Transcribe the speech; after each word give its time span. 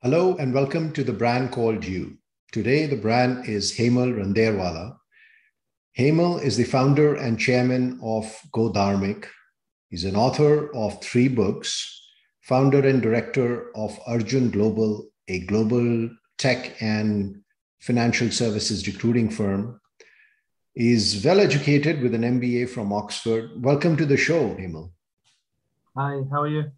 Hello 0.00 0.36
and 0.36 0.54
welcome 0.54 0.92
to 0.92 1.02
the 1.02 1.12
brand 1.12 1.50
called 1.50 1.84
you. 1.84 2.18
Today, 2.52 2.86
the 2.86 2.94
brand 2.94 3.48
is 3.48 3.76
Hemal 3.76 4.14
Randerwala. 4.14 4.96
Hemal 5.98 6.40
is 6.40 6.56
the 6.56 6.62
founder 6.62 7.16
and 7.16 7.36
chairman 7.36 7.98
of 8.00 8.32
Go 8.52 8.72
Dharmic. 8.72 9.26
He's 9.88 10.04
an 10.04 10.14
author 10.14 10.72
of 10.72 11.02
three 11.02 11.26
books, 11.26 12.00
founder 12.42 12.86
and 12.86 13.02
director 13.02 13.76
of 13.76 13.98
Arjun 14.06 14.50
Global, 14.50 15.08
a 15.26 15.40
global 15.40 16.08
tech 16.38 16.80
and 16.80 17.42
financial 17.80 18.30
services 18.30 18.86
recruiting 18.86 19.28
firm. 19.28 19.80
He's 20.74 21.24
well 21.24 21.40
educated 21.40 22.02
with 22.02 22.14
an 22.14 22.22
MBA 22.22 22.68
from 22.68 22.92
Oxford. 22.92 23.50
Welcome 23.56 23.96
to 23.96 24.06
the 24.06 24.16
show, 24.16 24.54
Hemal. 24.54 24.92
Hi, 25.96 26.20
how 26.30 26.42
are 26.42 26.48
you? 26.48 26.70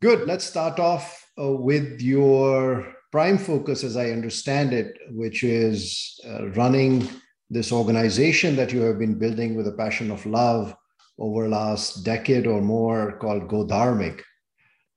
Good. 0.00 0.26
Let's 0.26 0.46
start 0.46 0.80
off 0.80 1.30
uh, 1.38 1.52
with 1.52 2.00
your 2.00 2.90
prime 3.12 3.36
focus, 3.36 3.84
as 3.84 3.98
I 3.98 4.12
understand 4.12 4.72
it, 4.72 4.96
which 5.10 5.44
is 5.44 6.18
uh, 6.26 6.48
running 6.52 7.06
this 7.50 7.70
organization 7.70 8.56
that 8.56 8.72
you 8.72 8.80
have 8.80 8.98
been 8.98 9.18
building 9.18 9.54
with 9.54 9.68
a 9.68 9.72
passion 9.72 10.10
of 10.10 10.24
love 10.24 10.74
over 11.18 11.42
the 11.42 11.50
last 11.50 12.02
decade 12.02 12.46
or 12.46 12.62
more 12.62 13.18
called 13.18 13.46
Go 13.46 13.66
Dharmic. 13.66 14.22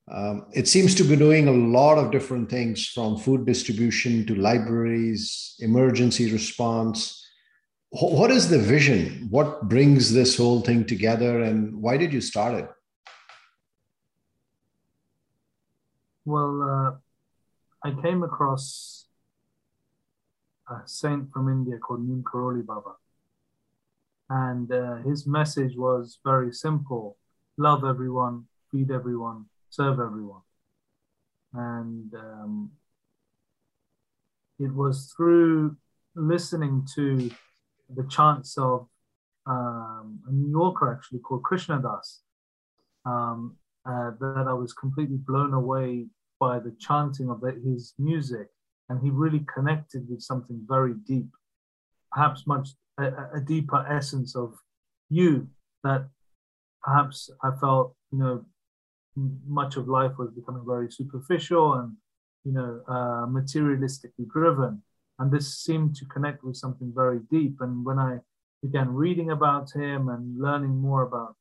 Um, 0.10 0.46
it 0.54 0.70
seems 0.70 0.96
to 0.96 1.04
be 1.04 1.18
doing 1.18 1.50
a 1.50 1.52
lot 1.52 1.98
of 1.98 2.12
different 2.12 2.50
things 2.50 2.88
from 2.88 3.18
food 3.18 3.46
distribution 3.46 4.26
to 4.28 4.36
libraries, 4.36 5.56
emergency 5.60 6.32
response. 6.32 7.22
What 7.90 8.32
is 8.32 8.50
the 8.50 8.60
vision? 8.60 9.28
What 9.30 9.68
brings 9.68 10.14
this 10.14 10.38
whole 10.38 10.62
thing 10.62 10.86
together 10.86 11.42
and 11.42 11.76
why 11.82 11.98
did 11.98 12.14
you 12.14 12.22
start 12.22 12.54
it? 12.54 12.70
Well, 16.26 16.62
uh, 17.84 17.88
I 17.88 18.02
came 18.02 18.24
across 18.24 19.08
a 20.70 20.82
saint 20.86 21.32
from 21.32 21.50
India 21.50 21.78
called 21.78 22.08
Neem 22.08 22.24
Karoli 22.24 22.66
Baba. 22.66 22.96
And 24.30 24.72
uh, 24.72 24.96
his 24.98 25.28
message 25.28 25.76
was 25.76 26.20
very 26.24 26.54
simple 26.54 27.18
love 27.58 27.84
everyone, 27.84 28.46
feed 28.72 28.90
everyone, 28.90 29.46
serve 29.70 30.00
everyone. 30.00 30.42
And 31.54 32.14
um, 32.16 32.72
it 34.60 34.74
was 34.74 35.14
through 35.16 35.76
listening 36.16 36.88
to 36.96 37.30
the 37.94 38.04
chants 38.10 38.58
of 38.58 38.88
um, 39.46 40.20
a 40.28 40.32
New 40.32 40.50
Yorker 40.50 40.92
actually 40.92 41.20
called 41.20 41.44
Krishna 41.44 41.80
Das 41.80 42.22
um, 43.06 43.58
uh, 43.86 44.12
that 44.20 44.46
I 44.48 44.54
was 44.54 44.74
completely 44.74 45.18
blown 45.18 45.54
away 45.54 46.08
by 46.40 46.60
the 46.60 46.76
chanting 46.80 47.30
of 47.30 47.42
the, 47.42 47.52
his 47.64 47.94
music, 47.98 48.48
and 48.90 49.02
he 49.02 49.10
really 49.10 49.46
connected 49.54 50.08
with 50.10 50.22
something 50.22 50.62
very 50.68 50.94
deep, 51.08 51.30
perhaps 52.12 52.46
much 52.48 52.70
a, 52.98 53.06
a, 53.36 53.42
deeper 53.42 53.86
essence 53.90 54.36
of 54.36 54.54
you 55.10 55.48
that 55.84 56.08
perhaps 56.84 57.30
I 57.44 57.52
felt, 57.60 57.96
you 58.12 58.20
know, 58.20 58.46
much 59.48 59.78
of 59.78 59.88
life 59.88 60.14
was 60.18 60.32
becoming 60.32 60.64
very 60.66 60.92
superficial 60.92 61.74
and, 61.76 61.94
you 62.44 62.52
know, 62.52 62.82
uh, 62.88 63.26
materialistically 63.28 64.28
driven. 64.32 64.82
And 65.20 65.32
this 65.32 65.58
seemed 65.58 65.96
to 65.98 66.06
connect 66.06 66.44
with 66.44 66.56
something 66.56 66.92
very 66.96 67.20
deep. 67.32 67.58
And 67.62 67.86
when 67.86 68.00
I 68.00 68.20
began 68.62 68.94
reading 68.94 69.32
about 69.32 69.72
him 69.72 70.10
and 70.10 70.40
learning 70.40 70.76
more 70.78 71.04
about 71.04 71.36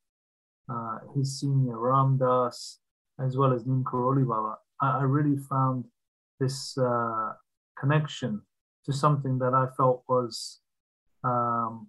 uh, 0.68 0.98
his 1.14 1.40
senior 1.40 1.78
Ram 1.78 2.18
Dass, 2.18 2.78
as 3.20 3.36
well 3.36 3.52
as 3.52 3.66
Neem 3.66 3.82
Baba, 3.82 4.56
I, 4.80 5.00
I 5.00 5.02
really 5.02 5.36
found 5.36 5.84
this 6.40 6.76
uh, 6.78 7.32
connection 7.78 8.42
to 8.84 8.92
something 8.92 9.38
that 9.38 9.54
I 9.54 9.66
felt 9.76 10.02
was 10.08 10.60
um, 11.24 11.88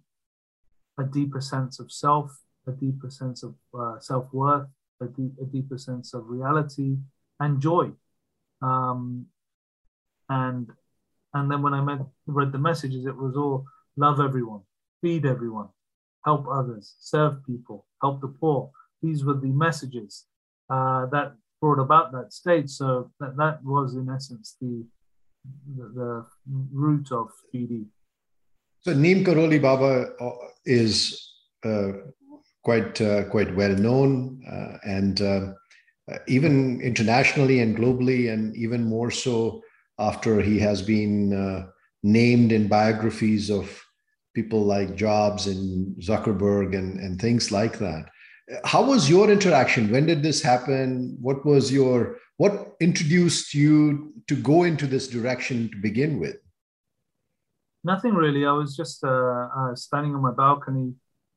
a 1.00 1.04
deeper 1.04 1.42
sense 1.42 1.80
of 1.80 1.92
self, 1.92 2.32
a 2.68 2.72
deeper 2.72 3.10
sense 3.10 3.44
of 3.44 3.56
uh, 3.78 4.00
self 4.00 4.32
worth, 4.32 4.68
a, 5.02 5.06
deep, 5.06 5.32
a, 5.42 5.46
deeper 5.46 5.78
sense 5.78 6.14
of 6.14 6.28
reality 6.28 6.98
and 7.40 7.62
joy. 7.62 7.92
Um, 8.62 9.26
and 10.30 10.70
and 11.34 11.50
then 11.50 11.62
when 11.64 11.74
I 11.74 11.82
met, 11.82 12.00
read 12.28 12.52
the 12.52 12.60
messages, 12.60 13.06
it 13.06 13.16
was 13.16 13.36
all 13.36 13.66
love 13.98 14.20
everyone, 14.20 14.62
feed 15.02 15.26
everyone, 15.26 15.70
help 16.24 16.48
others, 16.48 16.96
serve 17.00 17.44
people, 17.46 17.86
help 18.04 18.22
the 18.22 18.28
poor. 18.28 18.70
These 19.02 19.24
were 19.26 19.40
the 19.46 19.54
messages 19.66 20.26
uh, 20.70 21.08
that 21.08 21.34
brought 21.62 21.80
about 21.80 22.12
that 22.12 22.34
state. 22.34 22.70
So 22.70 23.12
that, 23.20 23.38
that 23.38 23.64
was 23.64 23.96
in 23.96 24.10
essence 24.10 24.56
the, 24.62 24.86
the, 25.78 25.86
the 26.00 26.26
root 26.72 27.12
of 27.12 27.28
FIDI. 27.52 27.86
So 28.82 28.94
Neem 28.94 29.24
Karoli 29.24 29.62
Baba 29.62 30.12
uh, 30.20 30.32
is 30.66 30.96
uh, 31.66 31.92
quite 32.64 33.00
uh, 33.02 33.24
quite 33.26 33.56
well 33.56 33.76
known 33.76 34.42
uh, 34.50 34.78
and 34.84 35.22
uh, 35.22 35.54
even 36.28 36.82
internationally 36.82 37.62
and 37.62 37.78
globally, 37.78 38.32
and 38.34 38.56
even 38.56 38.84
more 38.84 39.12
so 39.12 39.62
after 40.00 40.42
he 40.42 40.60
has 40.60 40.82
been 40.82 41.66
named 42.04 42.52
in 42.52 42.68
biographies 42.68 43.50
of 43.50 43.83
people 44.34 44.64
like 44.64 44.96
Jobs 44.96 45.48
and 45.48 45.96
Zuckerberg 46.02 46.76
and, 46.76 47.00
and 47.00 47.20
things 47.20 47.52
like 47.52 47.80
that. 47.80 48.10
How 48.66 48.84
was 48.84 49.10
your 49.10 49.32
interaction? 49.32 49.92
When 49.92 50.06
did 50.06 50.22
this 50.22 50.42
happen? 50.42 51.18
What 51.22 51.46
was 51.46 51.72
your 51.72 52.18
what 52.38 52.76
introduced 52.80 53.54
you 53.54 54.14
to 54.28 54.36
go 54.36 54.64
into 54.64 54.88
this 54.88 55.08
direction 55.08 55.70
to 55.70 55.78
begin 55.78 56.20
with? 56.20 56.38
Nothing 57.84 58.14
really. 58.14 58.46
I 58.46 58.52
was 58.52 58.76
just 58.76 59.04
uh, 59.04 59.48
uh, 59.56 59.76
standing 59.76 60.16
on 60.16 60.22
my 60.22 60.32
balcony 60.32 60.94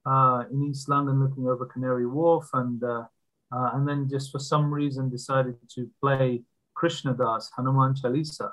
uh, 0.06 0.44
in 0.50 0.62
East 0.64 0.88
London, 0.88 1.20
looking 1.22 1.46
over 1.46 1.66
Canary 1.66 2.06
Wharf, 2.06 2.48
and 2.54 2.82
uh, 2.82 3.04
uh, 3.52 3.70
and 3.74 3.86
then 3.86 4.08
just 4.08 4.32
for 4.32 4.38
some 4.38 4.72
reason 4.72 5.10
decided 5.10 5.56
to 5.74 5.90
play 6.00 6.42
Krishna 6.74 7.14
Das 7.14 7.50
Hanuman 7.56 7.94
Chalisa, 7.94 8.50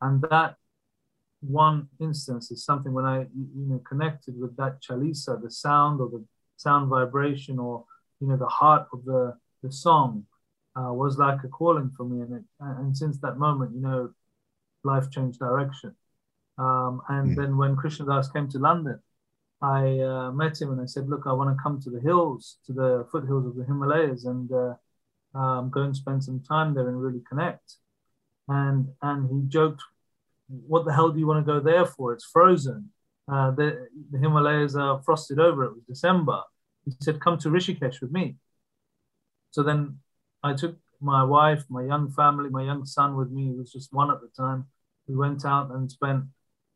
and 0.00 0.22
that 0.30 0.56
one 1.40 1.88
instance 2.00 2.50
is 2.50 2.64
something 2.64 2.92
when 2.92 3.04
I 3.04 3.20
you 3.20 3.66
know 3.66 3.80
connected 3.88 4.38
with 4.38 4.56
that 4.56 4.82
Chalisa, 4.82 5.40
the 5.40 5.50
sound 5.50 6.00
or 6.00 6.08
the 6.08 6.24
sound 6.56 6.88
vibration 6.88 7.58
or 7.58 7.84
you 8.20 8.28
know 8.28 8.36
the 8.36 8.46
heart 8.46 8.86
of 8.92 9.04
the 9.04 9.36
the 9.62 9.72
song 9.72 10.24
uh, 10.76 10.92
was 10.92 11.18
like 11.18 11.42
a 11.44 11.48
calling 11.48 11.90
for 11.96 12.04
me. 12.04 12.22
And 12.22 12.32
it, 12.34 12.44
and 12.60 12.96
since 12.96 13.18
that 13.20 13.38
moment 13.38 13.74
you 13.74 13.80
know 13.80 14.10
life 14.84 15.10
changed 15.10 15.38
direction. 15.38 15.94
Um, 16.56 17.02
and 17.08 17.32
mm. 17.32 17.36
then 17.36 17.56
when 17.56 17.76
Krishna 17.76 18.06
Das 18.06 18.30
came 18.30 18.48
to 18.48 18.58
London 18.58 19.00
I 19.60 19.98
uh, 19.98 20.30
met 20.30 20.60
him 20.60 20.70
and 20.70 20.80
I 20.80 20.86
said 20.86 21.08
look 21.08 21.22
I 21.26 21.32
want 21.32 21.56
to 21.56 21.62
come 21.62 21.80
to 21.82 21.90
the 21.90 22.00
hills 22.00 22.58
to 22.66 22.72
the 22.72 23.06
foothills 23.10 23.46
of 23.46 23.56
the 23.56 23.64
Himalayas 23.64 24.24
and 24.24 24.50
uh, 24.52 24.74
um, 25.34 25.70
go 25.70 25.82
and 25.82 25.96
spend 25.96 26.22
some 26.22 26.40
time 26.40 26.74
there 26.74 26.88
and 26.88 27.00
really 27.00 27.22
connect. 27.28 27.74
And 28.46 28.88
and 29.02 29.28
he 29.30 29.48
joked 29.48 29.82
what 30.48 30.84
the 30.84 30.92
hell 30.92 31.10
do 31.10 31.18
you 31.18 31.26
want 31.26 31.44
to 31.44 31.52
go 31.52 31.60
there 31.60 31.84
for 31.84 32.12
it's 32.12 32.24
frozen 32.24 32.90
uh, 33.30 33.50
the, 33.50 33.88
the 34.10 34.18
Himalayas 34.18 34.74
are 34.74 35.02
frosted 35.02 35.38
over. 35.38 35.64
It 35.64 35.74
was 35.74 35.82
December. 35.86 36.42
He 36.84 36.92
said, 37.00 37.20
Come 37.20 37.38
to 37.38 37.50
Rishikesh 37.50 38.00
with 38.00 38.10
me. 38.10 38.36
So 39.50 39.62
then 39.62 39.98
I 40.42 40.54
took 40.54 40.76
my 41.00 41.22
wife, 41.22 41.64
my 41.68 41.82
young 41.82 42.10
family, 42.10 42.48
my 42.48 42.62
young 42.62 42.86
son 42.86 43.16
with 43.16 43.30
me. 43.30 43.50
He 43.50 43.58
was 43.58 43.70
just 43.70 43.92
one 43.92 44.10
at 44.10 44.20
the 44.20 44.28
time. 44.28 44.66
We 45.06 45.16
went 45.16 45.44
out 45.44 45.70
and 45.70 45.90
spent 45.90 46.24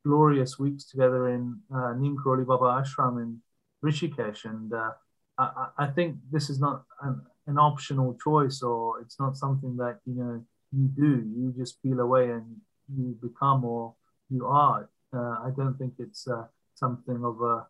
glorious 0.04 0.58
weeks 0.58 0.84
together 0.84 1.28
in 1.28 1.58
uh, 1.74 1.94
Neem 1.94 2.16
Karoli 2.18 2.46
Baba 2.46 2.82
Ashram 2.82 3.22
in 3.22 3.40
Rishikesh. 3.82 4.44
And 4.44 4.72
uh, 4.72 4.90
I, 5.38 5.68
I, 5.78 5.86
think 5.86 6.16
this 6.30 6.50
is 6.50 6.60
not 6.60 6.84
an, 7.02 7.22
an 7.46 7.58
optional 7.58 8.18
choice 8.22 8.62
or 8.62 9.00
it's 9.00 9.18
not 9.18 9.36
something 9.36 9.76
that, 9.76 10.00
you 10.06 10.14
know, 10.14 10.44
you 10.72 10.88
do. 10.88 11.24
You 11.36 11.54
just 11.56 11.80
feel 11.82 12.00
away 12.00 12.30
and 12.30 12.56
you 12.88 13.16
become 13.20 13.64
or 13.64 13.94
you 14.30 14.46
are 14.46 14.88
uh, 15.14 15.36
I 15.44 15.50
don't 15.56 15.76
think 15.78 15.94
it's 15.98 16.26
uh, 16.26 16.44
something 16.74 17.22
of 17.24 17.40
a, 17.42 17.66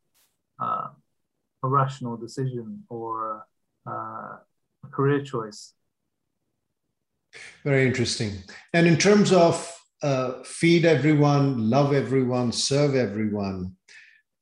uh, 0.61 0.89
a 1.63 1.69
rational 1.69 2.17
decision 2.17 2.85
or 2.89 3.45
a, 3.87 3.91
a 3.91 4.41
career 4.91 5.23
choice. 5.23 5.75
Very 7.65 7.87
interesting. 7.87 8.33
And 8.75 8.87
in 8.87 8.97
terms 8.97 9.33
of 9.33 9.69
uh, 10.03 10.43
feed 10.45 10.85
everyone, 10.85 11.71
love 11.71 11.93
everyone, 11.93 12.53
serve 12.53 12.95
everyone, 12.95 13.77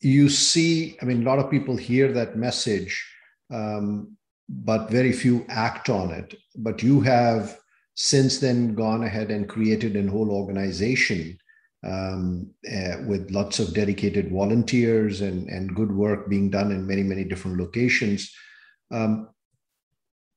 you 0.00 0.28
see, 0.28 0.96
I 1.00 1.04
mean, 1.04 1.22
a 1.22 1.24
lot 1.24 1.38
of 1.38 1.50
people 1.50 1.76
hear 1.76 2.10
that 2.12 2.36
message, 2.36 3.06
um, 3.50 4.16
but 4.48 4.90
very 4.90 5.12
few 5.12 5.44
act 5.48 5.88
on 5.88 6.10
it. 6.10 6.34
But 6.56 6.82
you 6.82 7.00
have 7.02 7.58
since 7.94 8.38
then 8.38 8.74
gone 8.74 9.02
ahead 9.04 9.30
and 9.30 9.48
created 9.48 9.96
a 9.96 10.10
whole 10.10 10.30
organization 10.30 11.38
um, 11.86 12.50
uh, 12.70 12.96
with 13.06 13.30
lots 13.30 13.58
of 13.58 13.74
dedicated 13.74 14.30
volunteers 14.30 15.20
and, 15.20 15.48
and 15.48 15.74
good 15.74 15.92
work 15.92 16.28
being 16.28 16.50
done 16.50 16.70
in 16.70 16.86
many, 16.86 17.02
many 17.02 17.24
different 17.24 17.58
locations. 17.58 18.34
Um, 18.90 19.28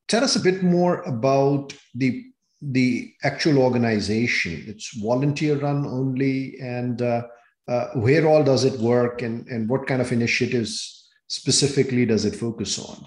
tell 0.07 0.23
us 0.23 0.35
a 0.35 0.41
bit 0.41 0.63
more 0.63 1.01
about 1.01 1.73
the 1.95 2.25
the 2.71 3.13
actual 3.23 3.57
organization? 3.57 4.63
It's 4.67 4.97
volunteer 4.97 5.57
run 5.57 5.85
only, 5.85 6.57
and 6.61 7.01
uh, 7.01 7.23
uh, 7.67 7.87
where 7.95 8.25
all 8.27 8.43
does 8.43 8.63
it 8.63 8.79
work, 8.79 9.21
and, 9.21 9.45
and 9.47 9.69
what 9.69 9.87
kind 9.87 10.01
of 10.01 10.11
initiatives 10.11 11.09
specifically 11.27 12.05
does 12.05 12.25
it 12.25 12.35
focus 12.35 12.79
on? 12.79 13.05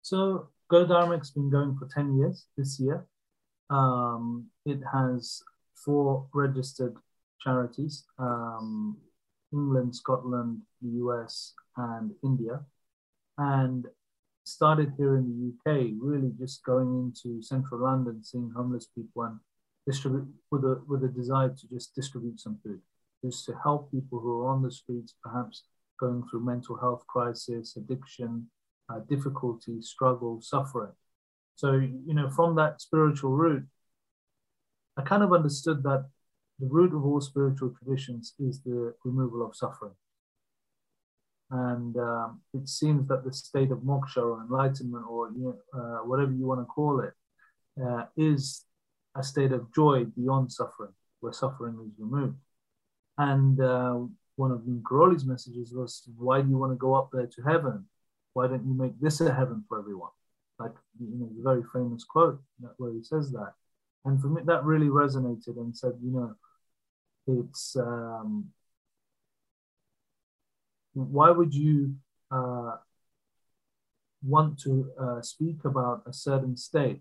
So, 0.00 0.48
Go 0.72 0.86
Dharmic's 0.86 1.30
been 1.30 1.50
going 1.50 1.76
for 1.76 1.86
10 1.86 2.16
years 2.16 2.46
this 2.56 2.80
year. 2.80 3.06
Um, 3.68 4.46
it 4.64 4.80
has 4.90 5.42
four 5.74 6.26
registered 6.32 6.96
charities 7.42 8.04
um, 8.18 8.96
England, 9.52 9.94
Scotland, 9.94 10.62
the 10.80 10.88
US, 11.04 11.52
and 11.76 12.12
India. 12.24 12.60
And 13.36 13.84
started 14.44 14.94
here 14.96 15.18
in 15.18 15.26
the 15.28 15.52
UK, 15.52 15.90
really 16.00 16.32
just 16.38 16.64
going 16.64 16.88
into 16.94 17.42
central 17.42 17.82
London, 17.82 18.24
seeing 18.24 18.50
homeless 18.56 18.86
people 18.86 19.24
and 19.24 19.38
distribute 19.86 20.32
with 20.50 20.64
a 20.64 20.80
with 20.88 21.04
a 21.04 21.08
desire 21.08 21.50
to 21.50 21.68
just 21.68 21.94
distribute 21.94 22.40
some 22.40 22.58
food, 22.64 22.80
just 23.22 23.44
to 23.44 23.54
help 23.62 23.90
people 23.90 24.20
who 24.20 24.40
are 24.40 24.48
on 24.48 24.62
the 24.62 24.72
streets, 24.72 25.12
perhaps 25.22 25.64
going 26.00 26.24
through 26.30 26.46
mental 26.46 26.76
health 26.78 27.06
crisis, 27.06 27.76
addiction, 27.76 28.48
uh, 28.88 29.00
difficulty, 29.08 29.80
struggle, 29.82 30.40
suffering. 30.40 30.92
So 31.56 31.72
you 31.72 32.14
know, 32.14 32.30
from 32.30 32.56
that 32.56 32.80
spiritual 32.80 33.30
root, 33.30 33.64
I 34.96 35.02
kind 35.02 35.22
of 35.22 35.32
understood 35.32 35.82
that 35.84 36.06
the 36.58 36.66
root 36.66 36.94
of 36.94 37.04
all 37.04 37.20
spiritual 37.20 37.74
traditions 37.82 38.34
is 38.38 38.60
the 38.62 38.94
removal 39.04 39.44
of 39.44 39.56
suffering. 39.56 39.94
And 41.50 41.96
um, 41.98 42.40
it 42.54 42.68
seems 42.68 43.08
that 43.08 43.24
the 43.24 43.32
state 43.32 43.70
of 43.70 43.78
moksha 43.78 44.18
or 44.18 44.42
enlightenment 44.42 45.04
or 45.06 45.30
you 45.32 45.42
know, 45.42 45.78
uh, 45.78 46.06
whatever 46.06 46.32
you 46.32 46.46
want 46.46 46.60
to 46.60 46.64
call 46.64 47.00
it, 47.00 47.12
uh, 47.82 48.04
is 48.16 48.64
a 49.16 49.22
state 49.22 49.52
of 49.52 49.72
joy 49.74 50.04
beyond 50.04 50.50
suffering, 50.50 50.92
where 51.20 51.32
suffering 51.32 51.76
is 51.86 51.92
removed. 51.98 52.36
And 53.18 53.60
uh, 53.60 53.98
one 54.36 54.50
of 54.50 54.62
Karoli's 54.82 55.26
messages 55.26 55.74
was, 55.74 56.08
why 56.16 56.40
do 56.40 56.48
you 56.48 56.56
want 56.56 56.72
to 56.72 56.76
go 56.76 56.94
up 56.94 57.10
there 57.12 57.26
to 57.26 57.42
heaven? 57.42 57.84
Why 58.34 58.46
don't 58.48 58.66
you 58.66 58.74
make 58.74 58.98
this 59.00 59.20
a 59.20 59.32
heaven 59.32 59.64
for 59.68 59.78
everyone? 59.78 60.10
Like, 60.58 60.72
you 61.00 61.18
know, 61.18 61.30
the 61.36 61.42
very 61.42 61.62
famous 61.72 62.04
quote 62.04 62.40
where 62.76 62.92
he 62.92 63.02
says 63.02 63.30
that. 63.32 63.52
And 64.04 64.20
for 64.20 64.28
me, 64.28 64.42
that 64.46 64.64
really 64.64 64.86
resonated 64.86 65.56
and 65.56 65.76
said, 65.76 65.92
you 66.02 66.10
know, 66.10 66.34
it's 67.26 67.76
um, 67.76 68.46
why 70.94 71.30
would 71.30 71.54
you 71.54 71.94
uh, 72.30 72.76
want 74.22 74.58
to 74.60 74.90
uh, 75.00 75.22
speak 75.22 75.64
about 75.64 76.02
a 76.06 76.12
certain 76.12 76.56
state 76.56 77.00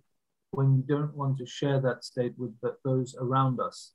when 0.51 0.75
you 0.75 0.83
don't 0.83 1.15
want 1.15 1.37
to 1.39 1.45
share 1.45 1.79
that 1.79 2.03
state 2.03 2.33
with 2.37 2.53
the, 2.61 2.75
those 2.83 3.15
around 3.19 3.59
us? 3.59 3.93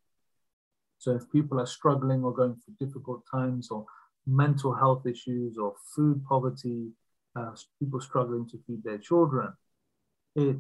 So 0.99 1.13
if 1.13 1.31
people 1.31 1.61
are 1.61 1.67
struggling 1.67 2.25
or 2.25 2.35
going 2.35 2.57
through 2.57 2.87
difficult 2.87 3.23
times 3.31 3.71
or 3.71 3.87
mental 4.27 4.75
health 4.75 5.07
issues 5.07 5.57
or 5.57 5.75
food 5.95 6.25
poverty, 6.25 6.89
uh, 7.37 7.51
people 7.79 8.01
struggling 8.01 8.49
to 8.49 8.59
feed 8.67 8.83
their 8.85 8.99
children, 8.99 9.53
it, 10.35 10.57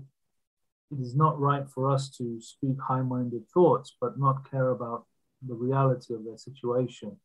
it 0.90 1.00
is 1.00 1.17
not 1.17 1.40
right 1.40 1.69
for 1.69 1.90
us 1.90 2.11
to 2.19 2.40
speak 2.40 2.76
high-minded 2.81 3.49
thoughts 3.52 3.96
but 4.00 4.19
not 4.19 4.49
care 4.50 4.70
about 4.70 5.06
the 5.46 5.55
reality 5.55 6.14
of 6.14 6.25
their 6.25 6.38
situation 6.38 7.17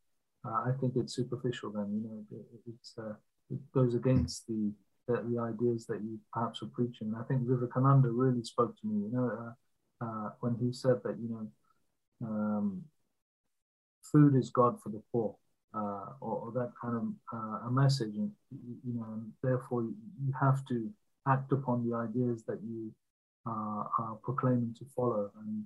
uh, 0.46 0.64
I 0.66 0.72
think 0.80 0.94
it's 0.96 1.16
superficial. 1.16 1.72
Then 1.72 1.88
you 1.92 2.10
know, 2.10 2.40
it, 2.68 3.04
uh, 3.04 3.14
it 3.50 3.60
goes 3.74 3.96
against 3.96 4.48
the, 4.48 4.72
the, 5.08 5.24
the 5.30 5.40
ideas 5.40 5.86
that 5.88 6.02
you 6.02 6.20
perhaps 6.34 6.62
were 6.62 6.70
preaching. 6.70 7.14
I 7.18 7.24
think 7.24 7.42
Vivekananda 7.44 8.10
really 8.10 8.44
spoke 8.44 8.80
to 8.80 8.88
me. 8.88 9.08
You 9.08 9.12
know, 9.14 9.54
uh, 10.02 10.06
uh, 10.06 10.30
when 10.40 10.56
he 10.56 10.74
said 10.74 11.02
that 11.04 11.18
you 11.22 11.30
know, 11.30 12.28
um, 12.28 12.84
food 14.12 14.36
is 14.36 14.50
God 14.50 14.82
for 14.82 14.90
the 14.90 15.02
poor, 15.12 15.36
uh, 15.74 16.14
or, 16.20 16.36
or, 16.44 16.52
that 16.54 16.72
kind 16.82 16.96
of 16.98 17.04
uh, 17.34 17.68
a 17.68 17.72
message, 17.72 18.16
and 18.16 18.32
you 18.84 18.94
know, 18.94 19.06
and 19.14 19.32
therefore 19.42 19.84
you 19.84 20.34
have 20.40 20.66
to 20.68 20.90
act 21.28 21.52
upon 21.52 21.88
the 21.88 21.96
ideas 21.96 22.44
that 22.44 22.60
you 22.64 22.92
are 23.46 24.18
proclaiming 24.24 24.76
to 24.78 24.86
follow, 24.96 25.32
and 25.40 25.66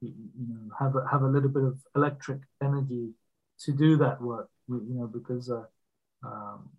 you, 0.00 0.12
you 0.38 0.46
know, 0.48 0.70
have 0.78 0.96
a, 0.96 1.06
have 1.10 1.22
a 1.22 1.28
little 1.28 1.48
bit 1.48 1.62
of 1.62 1.78
electric 1.96 2.40
energy 2.62 3.10
to 3.60 3.72
do 3.72 3.96
that 3.96 4.20
work, 4.20 4.50
you 4.68 4.82
know, 4.88 5.06
because 5.06 5.50
uh, 5.50 5.64
um, 6.24 6.70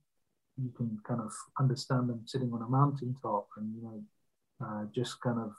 you 0.61 0.71
can 0.75 0.99
kind 1.07 1.21
of 1.21 1.31
understand 1.59 2.09
them 2.09 2.21
sitting 2.25 2.51
on 2.53 2.61
a 2.61 2.67
mountaintop 2.67 3.47
and, 3.57 3.73
you 3.75 3.81
know, 3.81 4.03
uh, 4.63 4.85
just 4.93 5.19
kind 5.21 5.39
of 5.39 5.53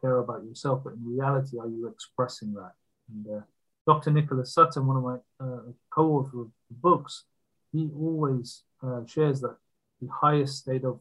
care 0.00 0.18
about 0.18 0.44
yourself. 0.44 0.82
But 0.84 0.94
in 0.94 1.04
reality, 1.04 1.58
are 1.58 1.68
you 1.68 1.88
expressing 1.88 2.54
that? 2.54 2.72
And 3.08 3.38
uh, 3.38 3.44
Dr. 3.86 4.10
Nicholas 4.10 4.52
Sutton, 4.52 4.86
one 4.86 4.96
of 4.96 5.02
my 5.02 5.18
uh, 5.40 5.60
co-authors 5.90 6.34
of 6.34 6.50
the 6.68 6.74
books, 6.74 7.24
he 7.72 7.90
always 7.98 8.62
uh, 8.82 9.04
shares 9.06 9.40
that 9.40 9.56
the 10.00 10.08
highest 10.08 10.58
state 10.58 10.84
of 10.84 11.00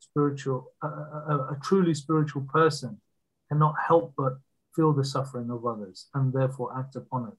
spiritual, 0.00 0.72
a, 0.82 0.86
a 0.86 1.58
truly 1.62 1.94
spiritual 1.94 2.42
person 2.42 3.00
cannot 3.48 3.74
help 3.86 4.14
but 4.16 4.38
feel 4.74 4.92
the 4.92 5.04
suffering 5.04 5.50
of 5.50 5.64
others 5.64 6.06
and 6.14 6.32
therefore 6.32 6.76
act 6.78 6.96
upon 6.96 7.28
it. 7.28 7.34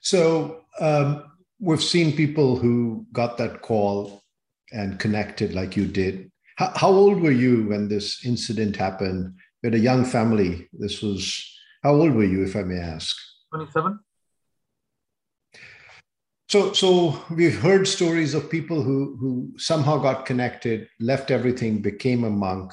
So 0.00 0.62
um, 0.80 1.24
we've 1.60 1.82
seen 1.82 2.16
people 2.16 2.56
who 2.56 3.06
got 3.12 3.38
that 3.38 3.62
call 3.62 4.22
and 4.72 4.98
connected 4.98 5.54
like 5.54 5.76
you 5.76 5.86
did. 5.86 6.30
How, 6.56 6.72
how 6.74 6.88
old 6.88 7.20
were 7.20 7.30
you 7.30 7.68
when 7.68 7.88
this 7.88 8.24
incident 8.24 8.76
happened? 8.76 9.34
You 9.62 9.70
had 9.70 9.74
a 9.74 9.82
young 9.82 10.04
family. 10.04 10.68
This 10.72 11.02
was, 11.02 11.46
how 11.82 11.94
old 11.94 12.14
were 12.14 12.24
you, 12.24 12.44
if 12.44 12.56
I 12.56 12.62
may 12.62 12.78
ask? 12.78 13.16
27. 13.50 13.98
So, 16.48 16.72
so 16.72 17.22
we've 17.30 17.60
heard 17.60 17.86
stories 17.86 18.34
of 18.34 18.50
people 18.50 18.82
who, 18.82 19.16
who 19.20 19.52
somehow 19.56 19.98
got 19.98 20.26
connected, 20.26 20.88
left 20.98 21.30
everything, 21.30 21.80
became 21.80 22.24
a 22.24 22.30
monk. 22.30 22.72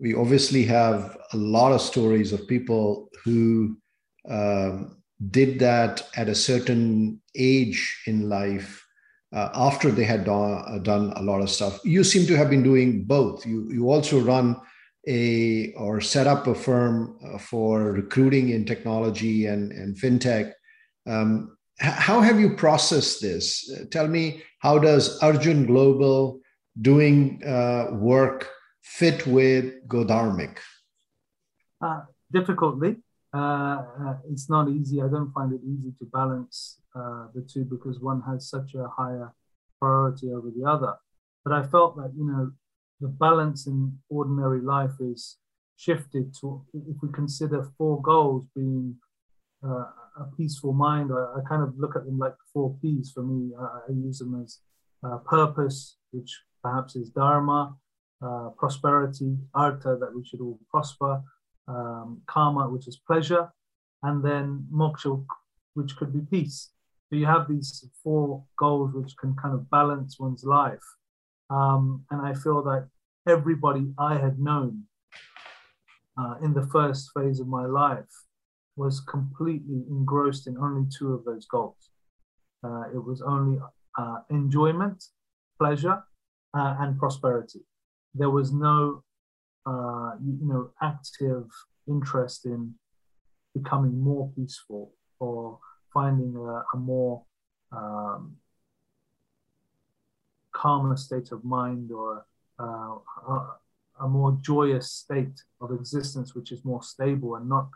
We 0.00 0.14
obviously 0.14 0.64
have 0.64 1.16
a 1.32 1.36
lot 1.36 1.72
of 1.72 1.82
stories 1.82 2.32
of 2.32 2.48
people 2.48 3.10
who 3.24 3.76
um, 4.28 4.96
did 5.30 5.58
that 5.58 6.08
at 6.16 6.28
a 6.28 6.34
certain 6.34 7.20
age 7.34 8.02
in 8.06 8.28
life 8.28 8.82
uh, 9.34 9.50
after 9.54 9.90
they 9.90 10.04
had 10.04 10.24
done, 10.24 10.64
uh, 10.66 10.78
done 10.78 11.12
a 11.16 11.22
lot 11.22 11.42
of 11.42 11.50
stuff. 11.50 11.80
You 11.84 12.02
seem 12.02 12.26
to 12.26 12.36
have 12.36 12.48
been 12.48 12.62
doing 12.62 13.04
both. 13.04 13.44
You, 13.46 13.70
you 13.70 13.90
also 13.90 14.20
run 14.20 14.56
a 15.06 15.72
or 15.74 16.00
set 16.00 16.26
up 16.26 16.46
a 16.46 16.54
firm 16.54 17.18
uh, 17.24 17.38
for 17.38 17.92
recruiting 17.92 18.50
in 18.50 18.64
technology 18.64 19.46
and, 19.46 19.72
and 19.72 19.96
fintech. 19.96 20.52
Um, 21.06 21.56
how 21.78 22.20
have 22.20 22.40
you 22.40 22.56
processed 22.56 23.20
this? 23.20 23.70
Uh, 23.70 23.84
tell 23.90 24.08
me, 24.08 24.42
how 24.60 24.78
does 24.78 25.18
Arjun 25.22 25.66
Global 25.66 26.40
doing 26.80 27.42
uh, 27.44 27.88
work 27.92 28.48
fit 28.82 29.26
with 29.26 29.86
Godharmic? 29.86 30.58
Uh, 31.80 32.02
difficultly. 32.32 32.96
Uh, 33.34 33.84
uh, 34.00 34.16
it's 34.30 34.48
not 34.48 34.68
easy. 34.68 35.02
I 35.02 35.08
don't 35.08 35.32
find 35.32 35.52
it 35.52 35.60
easy 35.64 35.92
to 35.98 36.06
balance 36.06 36.80
the 37.34 37.46
two 37.46 37.64
because 37.64 38.00
one 38.00 38.22
has 38.22 38.48
such 38.48 38.74
a 38.74 38.88
higher 38.88 39.34
priority 39.78 40.32
over 40.32 40.50
the 40.50 40.64
other. 40.64 40.94
But 41.44 41.52
I 41.52 41.62
felt 41.62 41.96
that, 41.96 42.12
you 42.16 42.24
know, 42.24 42.52
the 43.00 43.08
balance 43.08 43.66
in 43.66 43.98
ordinary 44.08 44.60
life 44.60 44.94
is 45.00 45.36
shifted 45.76 46.34
to, 46.40 46.64
if 46.72 46.96
we 47.02 47.10
consider 47.12 47.70
four 47.76 48.00
goals 48.02 48.46
being 48.54 48.96
uh, 49.64 49.84
a 50.18 50.24
peaceful 50.36 50.72
mind, 50.72 51.10
I, 51.12 51.38
I, 51.38 51.40
kind 51.48 51.62
of 51.62 51.74
look 51.78 51.96
at 51.96 52.06
them 52.06 52.18
like 52.18 52.34
four 52.52 52.76
P's 52.80 53.12
for 53.12 53.22
me. 53.22 53.52
I, 53.58 53.64
I 53.88 53.92
use 53.92 54.18
them 54.18 54.42
as 54.42 54.60
uh, 55.04 55.18
purpose, 55.18 55.96
which 56.12 56.42
perhaps 56.62 56.96
is 56.96 57.10
dharma, 57.10 57.76
uh, 58.22 58.50
prosperity, 58.56 59.36
artha, 59.54 59.96
that 60.00 60.14
we 60.14 60.24
should 60.24 60.40
all 60.40 60.58
prosper, 60.70 61.22
um, 61.68 62.22
kama, 62.26 62.68
which 62.68 62.88
is 62.88 62.98
pleasure, 63.06 63.52
and 64.02 64.24
then 64.24 64.66
moksha, 64.72 65.22
which 65.74 65.96
could 65.96 66.12
be 66.12 66.20
peace. 66.20 66.70
So 67.08 67.16
you 67.16 67.26
have 67.26 67.48
these 67.48 67.86
four 68.02 68.44
goals 68.58 68.94
which 68.94 69.16
can 69.16 69.34
kind 69.36 69.54
of 69.54 69.70
balance 69.70 70.18
one's 70.18 70.44
life. 70.44 70.95
Um, 71.50 72.04
and 72.10 72.20
I 72.20 72.34
feel 72.34 72.62
that 72.64 72.88
everybody 73.28 73.92
I 73.98 74.16
had 74.16 74.38
known 74.38 74.84
uh, 76.18 76.36
in 76.42 76.54
the 76.54 76.66
first 76.66 77.10
phase 77.14 77.40
of 77.40 77.48
my 77.48 77.66
life 77.66 78.24
was 78.76 79.00
completely 79.00 79.84
engrossed 79.88 80.46
in 80.46 80.56
only 80.58 80.86
two 80.96 81.14
of 81.14 81.24
those 81.24 81.46
goals. 81.46 81.90
Uh, 82.62 82.84
it 82.94 83.02
was 83.02 83.22
only 83.22 83.58
uh, 83.98 84.18
enjoyment, 84.30 85.02
pleasure, 85.58 86.02
uh, 86.56 86.76
and 86.80 86.98
prosperity. 86.98 87.60
There 88.14 88.30
was 88.30 88.52
no 88.52 89.02
uh, 89.66 90.12
you, 90.24 90.38
know, 90.42 90.70
active 90.82 91.44
interest 91.88 92.46
in 92.46 92.74
becoming 93.54 94.00
more 94.00 94.30
peaceful 94.36 94.92
or 95.18 95.58
finding 95.92 96.36
a, 96.36 96.62
a 96.74 96.76
more 96.76 97.24
um, 97.72 98.36
calmer 100.62 100.96
state 100.96 101.30
of 101.32 101.40
mind 101.44 101.86
or 102.00 102.10
uh, 102.58 102.94
a 104.04 104.08
more 104.08 104.32
joyous 104.52 104.90
state 105.02 105.38
of 105.60 105.68
existence, 105.78 106.28
which 106.36 106.50
is 106.54 106.64
more 106.64 106.82
stable 106.82 107.30
and 107.36 107.46
not 107.48 107.68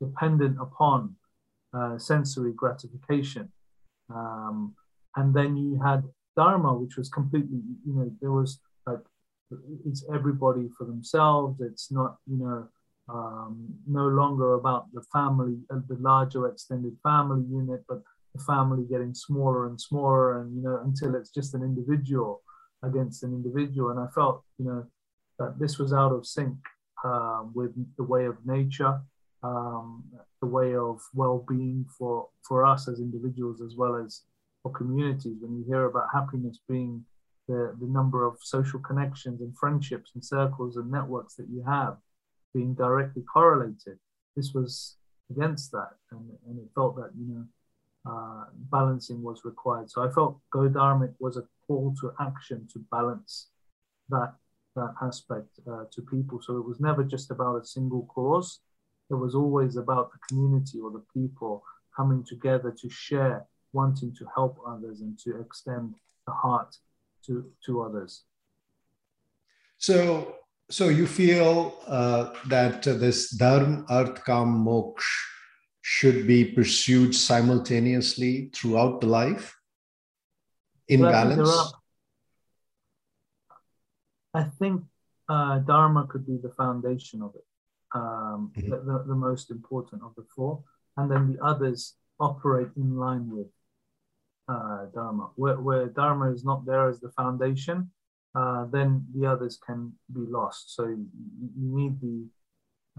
dependent 0.00 0.56
upon 0.66 0.98
uh, 1.76 1.96
sensory 1.98 2.52
gratification. 2.62 3.46
Um, 4.18 4.74
and 5.18 5.34
then 5.38 5.50
you 5.56 5.80
had 5.88 6.00
Dharma, 6.36 6.72
which 6.82 6.96
was 6.96 7.08
completely, 7.08 7.60
you 7.86 7.94
know, 7.94 8.10
there 8.20 8.34
was 8.40 8.50
like, 8.86 9.04
it's 9.88 10.04
everybody 10.12 10.68
for 10.76 10.84
themselves. 10.92 11.60
It's 11.60 11.90
not, 11.90 12.12
you 12.30 12.38
know, 12.42 12.68
um, 13.08 13.54
no 13.86 14.06
longer 14.20 14.54
about 14.60 14.84
the 14.92 15.04
family, 15.16 15.56
uh, 15.72 15.80
the 15.88 15.98
larger 16.10 16.42
extended 16.48 16.94
family 17.02 17.44
unit, 17.60 17.82
but 17.88 18.02
the 18.36 18.44
family 18.44 18.84
getting 18.90 19.14
smaller 19.14 19.66
and 19.66 19.80
smaller, 19.80 20.40
and 20.40 20.56
you 20.56 20.62
know, 20.62 20.80
until 20.84 21.14
it's 21.14 21.30
just 21.30 21.54
an 21.54 21.62
individual 21.62 22.42
against 22.82 23.22
an 23.22 23.32
individual. 23.32 23.90
And 23.90 24.00
I 24.00 24.06
felt, 24.14 24.44
you 24.58 24.66
know, 24.66 24.86
that 25.38 25.58
this 25.58 25.78
was 25.78 25.92
out 25.92 26.12
of 26.12 26.26
sync 26.26 26.56
um, 27.04 27.52
with 27.54 27.72
the 27.96 28.04
way 28.04 28.26
of 28.26 28.36
nature, 28.44 29.00
um, 29.42 30.04
the 30.40 30.48
way 30.48 30.74
of 30.74 31.00
well-being 31.14 31.86
for 31.98 32.28
for 32.42 32.64
us 32.64 32.88
as 32.88 33.00
individuals 33.00 33.60
as 33.60 33.74
well 33.76 33.96
as 33.96 34.22
for 34.62 34.72
communities. 34.72 35.36
When 35.40 35.56
you 35.56 35.64
hear 35.66 35.84
about 35.86 36.08
happiness 36.12 36.58
being 36.68 37.04
the, 37.48 37.76
the 37.80 37.86
number 37.86 38.24
of 38.26 38.38
social 38.40 38.80
connections 38.80 39.40
and 39.40 39.56
friendships 39.56 40.12
and 40.14 40.24
circles 40.24 40.76
and 40.76 40.90
networks 40.90 41.34
that 41.36 41.48
you 41.48 41.62
have 41.66 41.96
being 42.54 42.74
directly 42.74 43.22
correlated, 43.22 43.98
this 44.34 44.52
was 44.52 44.96
against 45.30 45.72
that, 45.72 45.92
and, 46.12 46.30
and 46.46 46.58
it 46.58 46.68
felt 46.74 46.96
that 46.96 47.10
you 47.18 47.26
know 47.32 47.44
uh, 48.08 48.44
balancing 48.70 49.22
was 49.22 49.44
required. 49.44 49.90
So 49.90 50.02
I 50.02 50.10
felt 50.12 50.38
Go 50.50 50.68
Dharmic 50.68 51.14
was 51.18 51.36
a 51.36 51.44
call 51.66 51.94
to 52.00 52.12
action 52.20 52.68
to 52.72 52.78
balance 52.90 53.48
that 54.08 54.34
that 54.76 54.94
aspect 55.02 55.58
uh, 55.66 55.84
to 55.90 56.02
people. 56.02 56.40
So 56.42 56.58
it 56.58 56.66
was 56.66 56.80
never 56.80 57.02
just 57.02 57.30
about 57.30 57.56
a 57.56 57.64
single 57.64 58.04
cause. 58.14 58.60
It 59.10 59.14
was 59.14 59.34
always 59.34 59.76
about 59.76 60.12
the 60.12 60.18
community 60.28 60.78
or 60.80 60.90
the 60.90 61.04
people 61.14 61.64
coming 61.96 62.22
together 62.22 62.70
to 62.82 62.88
share, 62.90 63.46
wanting 63.72 64.14
to 64.16 64.26
help 64.34 64.58
others 64.68 65.00
and 65.00 65.18
to 65.20 65.40
extend 65.40 65.94
the 66.26 66.32
heart 66.32 66.76
to, 67.26 67.50
to 67.64 67.82
others. 67.82 68.24
So, 69.78 70.36
so 70.70 70.88
you 70.90 71.06
feel 71.06 71.78
uh, 71.86 72.34
that 72.48 72.82
this 72.82 73.30
dharma, 73.30 73.86
arth, 73.88 74.24
kam, 74.26 74.64
moksha 74.64 75.35
should 75.88 76.26
be 76.26 76.44
pursued 76.44 77.14
simultaneously 77.14 78.50
throughout 78.52 79.00
the 79.00 79.06
life 79.06 79.56
in 80.88 80.98
well, 80.98 81.12
balance? 81.12 81.72
I 84.34 84.42
think 84.58 84.82
uh, 85.28 85.60
Dharma 85.60 86.08
could 86.08 86.26
be 86.26 86.38
the 86.42 86.50
foundation 86.50 87.22
of 87.22 87.36
it, 87.36 87.46
um, 87.94 88.50
mm-hmm. 88.56 88.68
the, 88.68 88.78
the, 88.78 89.04
the, 89.06 89.14
most 89.14 89.52
important 89.52 90.02
of 90.02 90.12
the 90.16 90.24
four. 90.34 90.64
And 90.96 91.08
then 91.08 91.32
the 91.32 91.44
others 91.44 91.94
operate 92.18 92.72
in 92.76 92.96
line 92.96 93.30
with 93.30 93.46
uh, 94.48 94.86
Dharma. 94.92 95.30
Where, 95.36 95.60
where 95.60 95.86
Dharma 95.86 96.32
is 96.32 96.44
not 96.44 96.66
there 96.66 96.88
as 96.88 96.98
the 96.98 97.10
foundation, 97.10 97.92
uh, 98.34 98.64
then 98.72 99.06
the 99.14 99.26
others 99.26 99.56
can 99.64 99.92
be 100.12 100.26
lost. 100.26 100.74
So 100.74 100.88
you, 100.88 101.06
you 101.56 101.78
need 101.78 102.00
the, 102.00 102.26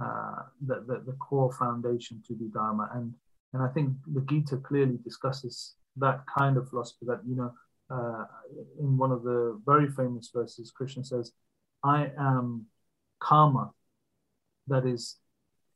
uh, 0.01 0.43
the, 0.65 0.83
the, 0.87 1.03
the, 1.05 1.13
core 1.13 1.51
foundation 1.51 2.21
to 2.27 2.35
the 2.35 2.49
Dharma. 2.53 2.89
And, 2.93 3.13
and 3.53 3.63
I 3.63 3.67
think 3.69 3.93
the 4.13 4.21
Gita 4.21 4.57
clearly 4.57 4.99
discusses 5.03 5.75
that 5.97 6.21
kind 6.37 6.57
of 6.57 6.69
philosophy 6.69 7.05
that, 7.07 7.21
you 7.27 7.35
know, 7.35 7.51
uh, 7.89 8.25
in 8.79 8.97
one 8.97 9.11
of 9.11 9.23
the 9.23 9.59
very 9.65 9.89
famous 9.89 10.29
verses, 10.33 10.71
Krishna 10.75 11.03
says, 11.03 11.31
I 11.83 12.11
am 12.19 12.65
kama 13.19 13.71
that 14.67 14.85
is 14.85 15.15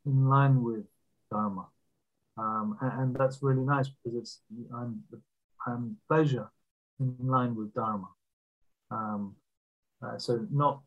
in 0.06 0.28
line 0.28 0.62
with 0.62 0.86
dharma. 1.32 1.68
Um, 2.38 2.78
and, 2.82 3.02
and, 3.02 3.16
that's 3.16 3.40
really 3.42 3.64
nice 3.64 3.90
because 3.90 4.18
it's 4.18 4.42
I'm, 4.74 5.04
I'm 5.68 5.98
pleasure 6.08 6.50
in 7.00 7.16
line 7.20 7.56
with 7.56 7.74
dharma. 7.74 8.08
Um, 8.90 9.36
uh, 10.04 10.18
so 10.18 10.46
not 10.52 10.82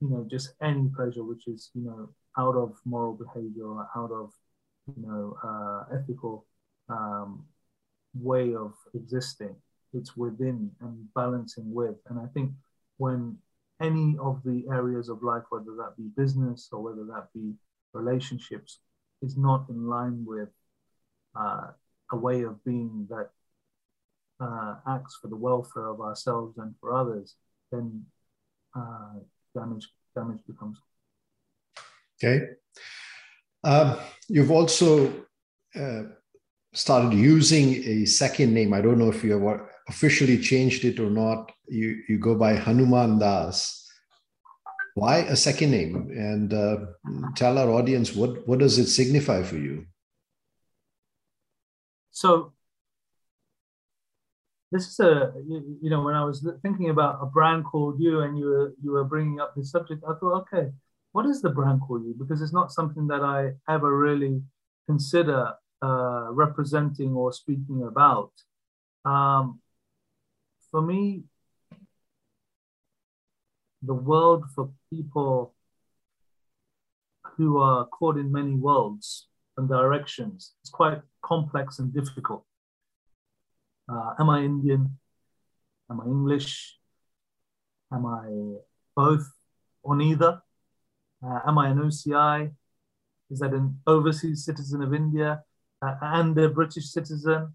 you 0.00 0.08
know 0.08 0.26
just 0.30 0.54
any 0.62 0.88
pleasure 0.94 1.22
which 1.22 1.46
is 1.46 1.70
you 1.74 1.82
know 1.82 2.08
out 2.38 2.56
of 2.56 2.76
moral 2.84 3.14
behavior 3.14 3.66
or 3.66 3.88
out 3.96 4.10
of 4.10 4.32
you 4.96 5.02
know 5.06 5.36
uh, 5.42 5.96
ethical 5.96 6.46
um, 6.88 7.44
way 8.14 8.54
of 8.54 8.72
existing 8.94 9.54
it's 9.94 10.16
within 10.16 10.70
and 10.80 11.06
balancing 11.14 11.72
with. 11.72 11.94
And 12.08 12.18
I 12.18 12.26
think 12.34 12.50
when 12.98 13.38
any 13.80 14.16
of 14.20 14.42
the 14.44 14.64
areas 14.70 15.08
of 15.08 15.22
life, 15.22 15.44
whether 15.50 15.74
that 15.76 15.94
be 15.96 16.10
business 16.16 16.68
or 16.72 16.82
whether 16.82 17.04
that 17.04 17.28
be 17.34 17.54
relationships, 17.92 18.80
is 19.22 19.36
not 19.36 19.66
in 19.70 19.86
line 19.86 20.24
with 20.26 20.48
uh, 21.38 21.68
a 22.12 22.16
way 22.16 22.42
of 22.42 22.62
being 22.64 23.06
that 23.08 23.30
uh, 24.40 24.74
acts 24.86 25.16
for 25.20 25.28
the 25.28 25.36
welfare 25.36 25.86
of 25.86 26.00
ourselves 26.00 26.58
and 26.58 26.74
for 26.80 26.92
others, 26.92 27.36
then 27.70 28.04
uh, 28.76 29.14
damage 29.56 29.88
damage 30.14 30.40
becomes. 30.46 30.78
Okay. 32.22 32.46
Um, 33.62 33.96
you've 34.28 34.50
also 34.50 35.12
uh, 35.74 36.02
started 36.72 37.14
using 37.14 37.74
a 37.84 38.04
second 38.04 38.52
name. 38.52 38.72
I 38.72 38.80
don't 38.80 38.98
know 38.98 39.08
if 39.08 39.24
you 39.24 39.32
have 39.32 39.60
officially 39.88 40.38
changed 40.38 40.84
it 40.84 41.00
or 41.00 41.10
not. 41.10 41.52
You 41.68 42.02
you 42.08 42.18
go 42.18 42.34
by 42.34 42.54
Hanuman 42.54 43.18
Das. 43.18 43.80
Why 44.94 45.18
a 45.18 45.36
second 45.36 45.70
name? 45.72 46.10
And 46.10 46.52
uh, 46.52 46.76
tell 47.36 47.58
our 47.58 47.70
audience 47.70 48.14
what 48.14 48.46
what 48.46 48.58
does 48.58 48.78
it 48.78 48.86
signify 48.86 49.42
for 49.42 49.56
you? 49.56 49.86
So 52.10 52.52
this 54.70 54.88
is 54.88 55.00
a 55.00 55.32
you, 55.46 55.90
know 55.90 56.02
when 56.02 56.14
I 56.14 56.24
was 56.24 56.46
thinking 56.62 56.90
about 56.90 57.18
a 57.22 57.26
brand 57.26 57.64
called 57.64 58.00
you 58.00 58.20
and 58.20 58.38
you 58.38 58.46
were 58.46 58.74
you 58.82 58.90
were 58.92 59.04
bringing 59.04 59.40
up 59.40 59.54
this 59.54 59.70
subject, 59.70 60.04
I 60.08 60.14
thought, 60.14 60.42
okay, 60.42 60.70
what 61.14 61.26
is 61.26 61.40
the 61.40 61.48
brand 61.48 61.80
called 61.80 62.04
you? 62.04 62.14
Because 62.18 62.42
it's 62.42 62.52
not 62.52 62.72
something 62.72 63.06
that 63.06 63.22
I 63.22 63.52
ever 63.72 63.96
really 63.96 64.42
consider 64.88 65.52
uh, 65.80 66.26
representing 66.32 67.12
or 67.12 67.32
speaking 67.32 67.84
about. 67.86 68.32
Um, 69.04 69.60
for 70.72 70.82
me, 70.82 71.22
the 73.80 73.94
world 73.94 74.42
for 74.56 74.70
people 74.92 75.54
who 77.36 77.58
are 77.58 77.86
caught 77.86 78.16
in 78.16 78.32
many 78.32 78.56
worlds 78.56 79.28
and 79.56 79.68
directions 79.68 80.54
is 80.64 80.70
quite 80.70 81.00
complex 81.22 81.78
and 81.78 81.94
difficult. 81.94 82.44
Uh, 83.88 84.14
am 84.18 84.30
I 84.30 84.40
Indian? 84.42 84.98
Am 85.88 86.00
I 86.00 86.06
English? 86.06 86.76
Am 87.92 88.04
I 88.04 88.56
both 88.96 89.30
or 89.84 89.94
neither? 89.94 90.40
Uh, 91.24 91.40
am 91.46 91.58
I 91.58 91.68
an 91.68 91.78
OCI? 91.78 92.50
Is 93.30 93.38
that 93.40 93.52
an 93.52 93.80
overseas 93.86 94.44
citizen 94.44 94.82
of 94.82 94.92
India 94.92 95.42
uh, 95.80 95.94
and 96.02 96.36
a 96.38 96.48
British 96.48 96.90
citizen? 96.90 97.54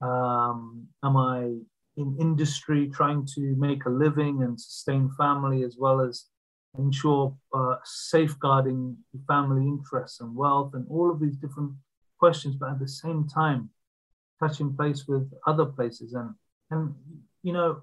Um, 0.00 0.86
am 1.02 1.16
I 1.16 1.56
in 1.96 2.16
industry 2.20 2.88
trying 2.88 3.26
to 3.34 3.40
make 3.56 3.84
a 3.84 3.90
living 3.90 4.42
and 4.42 4.60
sustain 4.60 5.10
family 5.18 5.64
as 5.64 5.76
well 5.78 6.00
as 6.00 6.26
ensure 6.78 7.34
uh, 7.52 7.76
safeguarding 7.84 8.96
family 9.26 9.66
interests 9.66 10.20
and 10.20 10.34
wealth 10.34 10.74
and 10.74 10.86
all 10.88 11.10
of 11.10 11.18
these 11.18 11.36
different 11.36 11.72
questions 12.18 12.54
but 12.54 12.70
at 12.70 12.78
the 12.78 12.86
same 12.86 13.26
time 13.26 13.70
touching 14.38 14.74
place 14.76 15.08
with 15.08 15.28
other 15.46 15.64
places 15.64 16.12
and 16.12 16.30
and 16.70 16.94
you 17.42 17.52
know 17.52 17.80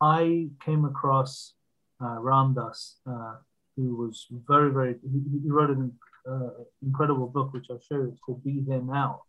i 0.00 0.48
came 0.64 0.84
across 0.84 1.54
uh, 2.00 2.18
ramdas 2.18 2.94
uh, 3.06 3.34
who 3.76 3.96
was 3.96 4.26
very 4.48 4.70
very 4.70 4.96
he, 5.02 5.40
he 5.42 5.50
wrote 5.50 5.70
an 5.70 5.92
uh, 6.28 6.50
incredible 6.82 7.26
book 7.26 7.52
which 7.52 7.66
i'll 7.70 7.80
show 7.80 7.96
you 7.96 8.10
it's 8.12 8.20
called 8.20 8.42
be 8.44 8.62
here 8.66 8.80
now 8.80 9.22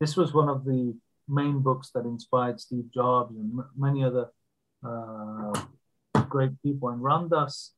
this 0.00 0.16
was 0.16 0.32
one 0.32 0.48
of 0.48 0.64
the 0.64 0.94
main 1.28 1.60
books 1.60 1.90
that 1.94 2.04
inspired 2.04 2.60
Steve 2.60 2.90
Jobs 2.92 3.36
and 3.36 3.58
m- 3.58 3.70
many 3.76 4.04
other 4.04 4.30
uh, 4.86 5.64
great 6.28 6.60
people. 6.62 6.88
And 6.88 7.02
Ramdas 7.02 7.70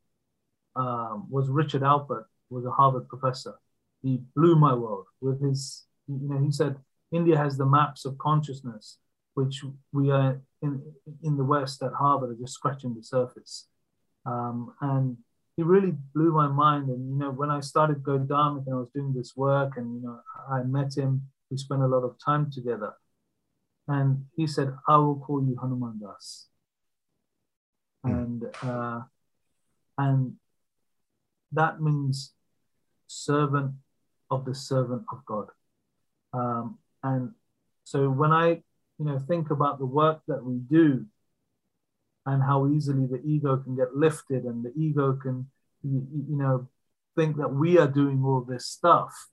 um, 0.77 1.27
was 1.31 1.49
Richard 1.49 1.83
Alpert, 1.83 2.25
was 2.49 2.65
a 2.65 2.71
Harvard 2.71 3.09
professor. 3.09 3.55
He 4.03 4.21
blew 4.37 4.57
my 4.57 4.75
world 4.75 5.07
with 5.21 5.43
his, 5.43 5.85
you 6.07 6.29
know, 6.29 6.39
he 6.39 6.53
said 6.53 6.77
India 7.13 7.37
has 7.37 7.57
the 7.57 7.67
maps 7.67 8.05
of 8.05 8.17
consciousness, 8.19 8.99
which 9.35 9.63
we 9.93 10.11
are 10.11 10.41
in 10.63 10.83
in 11.23 11.37
the 11.37 11.45
West 11.45 11.83
at 11.83 11.93
Harvard 11.93 12.31
are 12.31 12.41
just 12.41 12.55
scratching 12.55 12.95
the 12.95 13.03
surface. 13.03 13.67
Um, 14.27 14.75
and 14.81 15.17
he 15.57 15.63
really 15.63 15.95
blew 16.15 16.33
my 16.33 16.49
mind. 16.49 16.89
And 16.89 17.11
you 17.11 17.17
know, 17.17 17.31
when 17.31 17.51
I 17.51 17.61
started 17.61 18.03
Go 18.03 18.19
Dharmic 18.19 18.67
and 18.67 18.75
I 18.75 18.79
was 18.79 18.91
doing 18.95 19.13
this 19.13 19.37
work, 19.37 19.77
and 19.77 19.95
you 19.95 20.03
know, 20.03 20.21
I 20.51 20.63
met 20.63 20.97
him. 20.97 21.23
We 21.51 21.57
spent 21.57 21.83
a 21.83 21.87
lot 21.87 22.05
of 22.05 22.17
time 22.25 22.51
together. 22.51 22.95
And 23.89 24.27
he 24.37 24.47
said, 24.47 24.73
I 24.89 24.97
will 24.99 25.17
call 25.17 25.43
you 25.43 25.57
Hanuman 25.61 25.99
Das. 26.01 26.47
Mm. 28.07 28.11
And 28.11 28.45
uh, 28.63 29.01
and 29.99 30.37
that 31.53 31.81
means 31.81 32.33
servant 33.07 33.73
of 34.31 34.45
the 34.45 34.55
servant 34.55 35.03
of 35.13 35.25
God. 35.27 35.49
Um, 36.33 36.79
and 37.03 37.33
so 37.85 38.09
when 38.09 38.31
I, 38.31 38.63
you 38.99 39.07
know, 39.07 39.19
think 39.19 39.51
about 39.51 39.79
the 39.79 39.87
work 39.87 40.21
that 40.29 40.45
we 40.45 40.59
do 40.59 41.07
and 42.27 42.43
how 42.43 42.69
easily 42.69 43.07
the 43.07 43.21
ego 43.25 43.57
can 43.57 43.77
get 43.77 43.97
lifted 43.97 44.45
and 44.45 44.65
the 44.65 44.73
ego 44.77 45.13
can, 45.13 45.49
you, 45.83 46.07
you 46.29 46.37
know, 46.37 46.69
think 47.17 47.37
that 47.37 47.53
we 47.53 47.79
are 47.79 47.89
doing 47.89 48.23
all 48.25 48.43
this 48.43 48.67
stuff. 48.67 49.29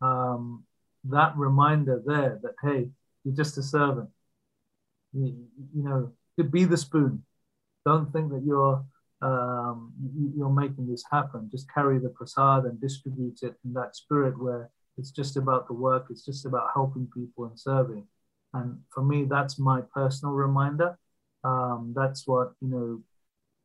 Um, 0.00 0.64
that 1.04 1.36
reminder 1.36 2.02
there 2.04 2.40
that, 2.42 2.54
hey, 2.62 2.88
you're 3.24 3.36
just 3.36 3.58
a 3.58 3.62
servant. 3.62 4.08
You, 5.12 5.34
you 5.74 5.82
know, 5.82 6.12
to 6.38 6.44
be 6.44 6.64
the 6.64 6.76
spoon. 6.76 7.24
Don't 7.84 8.12
think 8.12 8.30
that 8.30 8.42
you're 8.44 8.84
um, 9.20 9.92
you're 10.36 10.50
making 10.50 10.90
this 10.90 11.04
happen. 11.10 11.48
Just 11.50 11.72
carry 11.72 11.98
the 11.98 12.08
prasad 12.08 12.64
and 12.64 12.80
distribute 12.80 13.38
it 13.42 13.54
in 13.64 13.72
that 13.74 13.94
spirit 13.94 14.40
where 14.40 14.70
it's 14.98 15.10
just 15.10 15.36
about 15.36 15.68
the 15.68 15.74
work, 15.74 16.06
it's 16.10 16.24
just 16.24 16.44
about 16.44 16.70
helping 16.74 17.08
people 17.14 17.44
and 17.44 17.58
serving. 17.58 18.04
And 18.52 18.80
for 18.90 19.02
me, 19.02 19.24
that's 19.24 19.58
my 19.58 19.80
personal 19.94 20.34
reminder. 20.34 20.98
Um, 21.44 21.92
that's 21.96 22.26
what, 22.26 22.52
you 22.60 22.68
know, 22.68 23.02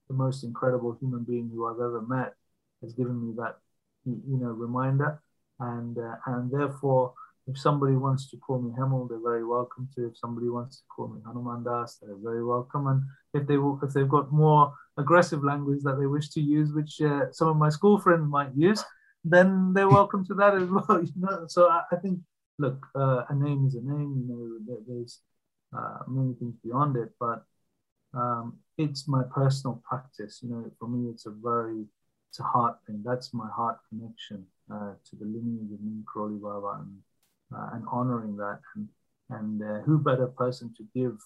the 0.08 0.16
most 0.16 0.44
incredible 0.44 0.98
human 1.00 1.24
being 1.24 1.50
who 1.54 1.68
I've 1.68 1.80
ever 1.80 2.02
met 2.02 2.34
has 2.82 2.94
given 2.94 3.28
me 3.28 3.34
that, 3.38 3.58
you 4.06 4.38
know, 4.38 4.50
reminder. 4.50 5.22
And, 5.60 5.98
uh, 5.98 6.16
and 6.26 6.52
therefore, 6.52 7.14
if 7.48 7.58
somebody 7.58 7.96
wants 7.96 8.30
to 8.30 8.38
call 8.38 8.60
me 8.60 8.72
Hemal, 8.78 9.08
they're 9.08 9.20
very 9.20 9.46
welcome 9.46 9.88
to. 9.96 10.08
If 10.08 10.18
somebody 10.18 10.50
wants 10.50 10.78
to 10.78 10.84
call 10.94 11.08
me 11.08 11.22
Hanuman 11.26 11.64
Das, 11.64 11.98
they're 12.02 12.16
very 12.22 12.44
welcome. 12.44 12.88
And 12.88 13.04
if 13.34 13.48
they 13.48 13.56
if 13.56 13.94
they've 13.94 14.10
got 14.10 14.34
more 14.34 14.74
aggressive 14.98 15.44
language 15.44 15.82
that 15.84 15.98
they 15.98 16.08
wish 16.08 16.30
to 16.32 16.42
use, 16.42 16.74
which 16.74 17.00
uh, 17.02 17.32
some 17.32 17.48
of 17.48 17.56
my 17.56 17.70
school 17.70 18.00
friends 18.00 18.30
might 18.30 18.54
use, 18.56 18.84
then 19.24 19.74
they're 19.74 19.90
welcome 19.90 20.26
to 20.26 20.34
that 20.36 20.56
as 20.56 20.70
well. 20.70 21.02
You 21.04 21.12
know, 21.16 21.46
so 21.48 21.70
I, 21.70 21.84
I 21.92 21.96
think, 21.96 22.20
look, 22.60 22.86
uh, 22.96 23.24
a 23.30 23.36
name 23.36 23.66
is 23.66 23.76
a 23.76 23.82
name. 23.82 24.10
You 24.20 24.26
know, 24.28 24.58
there, 24.68 24.84
there's 24.86 25.22
uh, 25.76 26.00
many 26.08 26.34
things 26.34 26.56
beyond 26.64 26.98
it, 26.98 27.12
but 27.18 27.46
um, 28.14 28.58
it's 28.78 29.08
my 29.08 29.24
personal 29.34 29.82
practice. 29.88 30.40
You 30.42 30.50
know, 30.50 30.72
for 30.80 30.88
me, 30.88 31.10
it's 31.10 31.26
a 31.26 31.32
very 31.32 31.86
it's 32.30 32.40
a 32.40 32.44
heart 32.44 32.78
thing. 32.86 33.02
That's 33.06 33.34
my 33.34 33.50
heart 33.50 33.78
connection 33.90 34.46
uh, 34.72 34.94
to 35.10 35.16
the 35.16 35.26
lineage 35.26 35.72
of 35.74 35.82
Neem 35.82 36.06
Karoli 36.06 36.42
Baba 36.42 36.82
and 36.82 36.98
uh, 37.56 37.70
and 37.74 37.86
honoring 37.92 38.36
that. 38.38 38.60
And, 38.76 38.88
and 39.30 39.64
uh, 39.64 39.82
who 39.84 39.98
better 39.98 40.28
person 40.28 40.74
to 40.78 40.84
give 40.96 41.18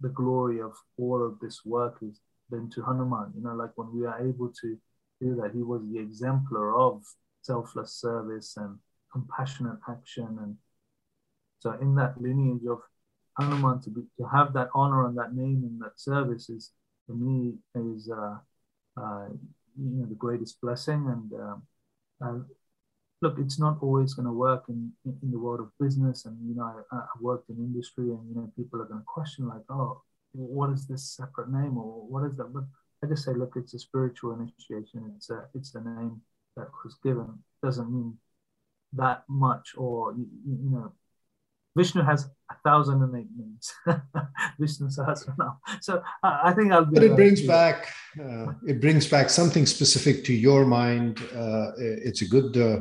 the 0.00 0.08
glory 0.10 0.60
of 0.60 0.74
all 0.98 1.24
of 1.24 1.38
this 1.40 1.64
work 1.64 1.98
is 2.02 2.20
than 2.50 2.70
to 2.70 2.82
Hanuman? 2.82 3.32
You 3.36 3.42
know, 3.42 3.54
like 3.54 3.70
when 3.76 3.94
we 3.94 4.06
are 4.06 4.20
able 4.20 4.52
to 4.60 4.78
do 5.20 5.34
that, 5.36 5.52
he 5.54 5.62
was 5.62 5.82
the 5.90 5.98
exemplar 5.98 6.78
of 6.78 7.02
selfless 7.42 7.92
service 7.94 8.56
and 8.56 8.78
compassionate 9.12 9.78
action. 9.88 10.38
And 10.40 10.56
so, 11.60 11.72
in 11.72 11.94
that 11.96 12.20
lineage 12.20 12.66
of 12.68 12.80
Hanuman, 13.38 13.80
to 13.82 13.90
be 13.90 14.02
to 14.18 14.26
have 14.26 14.52
that 14.54 14.68
honor 14.74 15.06
and 15.06 15.16
that 15.16 15.34
name 15.34 15.62
and 15.64 15.80
that 15.80 15.98
service 15.98 16.48
is 16.48 16.72
for 17.06 17.14
me 17.14 17.54
is 17.74 18.10
uh, 18.10 18.36
uh, 19.00 19.28
you 19.80 19.90
know 19.96 20.06
the 20.06 20.14
greatest 20.14 20.60
blessing 20.60 21.06
and. 21.08 21.32
Uh, 22.20 22.38
look, 23.20 23.36
it's 23.38 23.58
not 23.58 23.78
always 23.80 24.14
going 24.14 24.26
to 24.26 24.32
work 24.32 24.64
in, 24.68 24.92
in 25.04 25.30
the 25.30 25.38
world 25.38 25.60
of 25.60 25.70
business. 25.80 26.24
And, 26.24 26.36
you 26.48 26.54
know, 26.54 26.84
I, 26.92 26.96
I 26.96 27.06
worked 27.20 27.50
in 27.50 27.56
industry 27.56 28.10
and, 28.10 28.28
you 28.28 28.34
know, 28.34 28.52
people 28.56 28.80
are 28.80 28.84
going 28.84 29.00
to 29.00 29.06
question 29.06 29.48
like, 29.48 29.62
oh, 29.70 30.02
what 30.32 30.70
is 30.70 30.86
this 30.86 31.16
separate 31.16 31.50
name 31.50 31.76
or 31.78 32.06
what 32.06 32.24
is 32.24 32.36
that? 32.36 32.52
But 32.52 32.64
I 33.02 33.06
just 33.08 33.24
say, 33.24 33.32
look, 33.32 33.54
it's 33.56 33.74
a 33.74 33.78
spiritual 33.78 34.34
initiation. 34.34 35.12
It's 35.16 35.30
a, 35.30 35.46
it's 35.54 35.72
the 35.72 35.80
name 35.80 36.20
that 36.56 36.68
was 36.84 36.96
given. 37.02 37.38
Doesn't 37.62 37.90
mean 37.90 38.18
that 38.92 39.24
much 39.28 39.70
or, 39.76 40.12
you, 40.12 40.26
you 40.46 40.70
know, 40.70 40.92
Vishnu 41.78 42.02
has 42.02 42.20
a 42.50 42.56
thousand 42.64 43.02
and 43.04 43.12
eight 43.20 43.32
names. 43.36 43.72
Vishnu 44.60 44.88
Sahasranam. 44.88 45.56
So 45.80 46.02
uh, 46.24 46.38
I 46.48 46.52
think 46.52 46.72
I'll 46.72 46.84
be. 46.84 46.94
But 46.94 47.04
it 47.04 47.14
brings 47.14 47.42
back, 47.42 47.88
uh, 48.20 48.46
it 48.66 48.80
brings 48.80 49.06
back 49.06 49.30
something 49.30 49.64
specific 49.64 50.24
to 50.24 50.32
your 50.32 50.66
mind. 50.66 51.20
Uh, 51.34 51.70
it's 51.78 52.22
a 52.22 52.28
good 52.28 52.56
uh, 52.56 52.80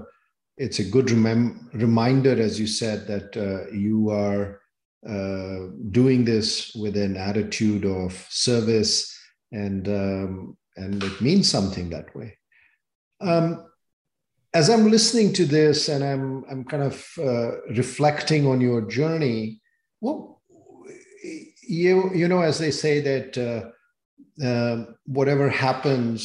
it's 0.58 0.80
a 0.80 0.84
good 0.84 1.08
remem- 1.08 1.72
reminder, 1.74 2.36
as 2.48 2.60
you 2.60 2.66
said, 2.66 3.06
that 3.08 3.30
uh, 3.38 3.72
you 3.72 4.10
are 4.10 4.62
uh, 5.08 5.68
doing 5.92 6.26
this 6.26 6.74
with 6.74 6.98
an 6.98 7.16
attitude 7.16 7.86
of 7.86 8.12
service, 8.30 9.16
and 9.52 9.88
um, 9.88 10.58
and 10.76 11.04
it 11.04 11.22
means 11.22 11.50
something 11.50 11.90
that 11.92 12.16
way. 12.16 12.36
Um, 13.22 13.66
as 14.58 14.70
I'm 14.70 14.90
listening 14.90 15.34
to 15.34 15.46
this, 15.46 15.88
and 15.88 16.04
I'm 16.04 16.44
I'm 16.50 16.64
kind 16.64 16.82
of 16.82 16.96
uh, 17.20 17.62
reflecting 17.84 18.48
on 18.48 18.60
your 18.60 18.82
journey, 18.82 19.62
well, 20.02 20.42
you 21.62 22.12
you 22.20 22.28
know, 22.28 22.42
as 22.42 22.58
they 22.58 22.72
say 22.72 23.00
that 23.10 23.30
uh, 23.38 23.62
uh, 24.48 24.86
whatever 25.06 25.48
happens 25.48 26.24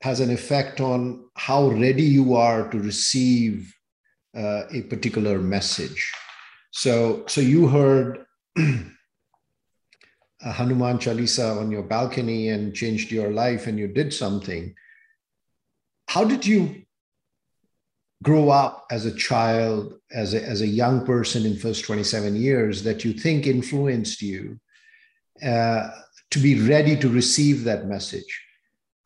has 0.00 0.20
an 0.20 0.30
effect 0.30 0.80
on 0.80 1.28
how 1.34 1.68
ready 1.68 2.08
you 2.18 2.34
are 2.34 2.70
to 2.70 2.78
receive 2.78 3.74
uh, 4.34 4.62
a 4.72 4.80
particular 4.92 5.38
message. 5.38 6.12
So, 6.70 7.24
so 7.26 7.40
you 7.42 7.66
heard 7.66 8.24
Hanuman 10.40 10.98
Chalisa 10.98 11.60
on 11.60 11.70
your 11.70 11.82
balcony 11.82 12.48
and 12.48 12.74
changed 12.74 13.10
your 13.10 13.32
life, 13.32 13.66
and 13.66 13.78
you 13.78 13.88
did 13.88 14.14
something. 14.14 14.74
How 16.08 16.24
did 16.24 16.46
you 16.46 16.85
grow 18.22 18.48
up 18.48 18.86
as 18.90 19.06
a 19.06 19.14
child, 19.14 19.94
as 20.12 20.34
a, 20.34 20.42
as 20.42 20.62
a 20.62 20.66
young 20.66 21.04
person 21.04 21.44
in 21.44 21.56
first 21.56 21.84
27 21.84 22.34
years 22.36 22.82
that 22.82 23.04
you 23.04 23.12
think 23.12 23.46
influenced 23.46 24.22
you 24.22 24.58
uh, 25.44 25.88
to 26.30 26.38
be 26.38 26.60
ready 26.66 26.96
to 26.96 27.08
receive 27.08 27.64
that 27.64 27.86
message? 27.86 28.42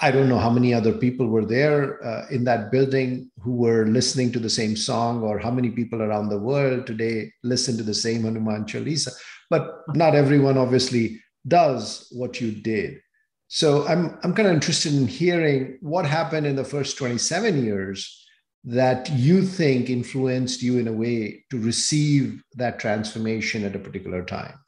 I 0.03 0.11
don't 0.11 0.31
know 0.31 0.39
how 0.39 0.49
many 0.49 0.73
other 0.73 0.93
people 0.93 1.27
were 1.27 1.45
there 1.45 2.03
uh, 2.03 2.27
in 2.31 2.45
that 2.45 2.71
building 2.71 3.31
who 3.43 3.53
were 3.53 3.85
listening 3.87 4.33
to 4.33 4.39
the 4.39 4.49
same 4.49 4.75
song, 4.75 5.23
or 5.23 5.39
how 5.39 5.51
many 5.51 5.71
people 5.71 6.01
around 6.01 6.31
the 6.31 6.39
world 6.39 6.87
today 6.87 7.31
listen 7.43 7.77
to 7.77 7.83
the 7.83 7.95
same 7.95 8.23
Hanuman 8.23 8.65
Chalisa. 8.65 9.13
But 9.51 9.83
not 9.95 10.15
everyone 10.15 10.57
obviously 10.57 11.21
does 11.47 12.09
what 12.13 12.41
you 12.41 12.53
did. 12.53 13.01
So 13.49 13.87
I'm, 13.89 14.19
I'm 14.23 14.33
kind 14.33 14.49
of 14.49 14.55
interested 14.55 14.95
in 14.95 15.07
hearing 15.07 15.77
what 15.83 16.07
happened 16.07 16.47
in 16.47 16.57
the 16.57 16.65
first 16.65 16.97
27 16.97 17.63
years 17.63 18.20
that 18.65 19.11
you 19.11 19.43
think 19.43 19.89
influenced 19.89 20.63
you 20.63 20.79
in 20.79 20.89
a 20.89 20.93
way 20.93 21.45
to 21.51 21.59
receive 21.59 22.43
that 22.55 22.79
transformation 22.79 23.65
at 23.65 23.75
a 23.75 23.79
particular 23.79 24.23
time. 24.23 24.59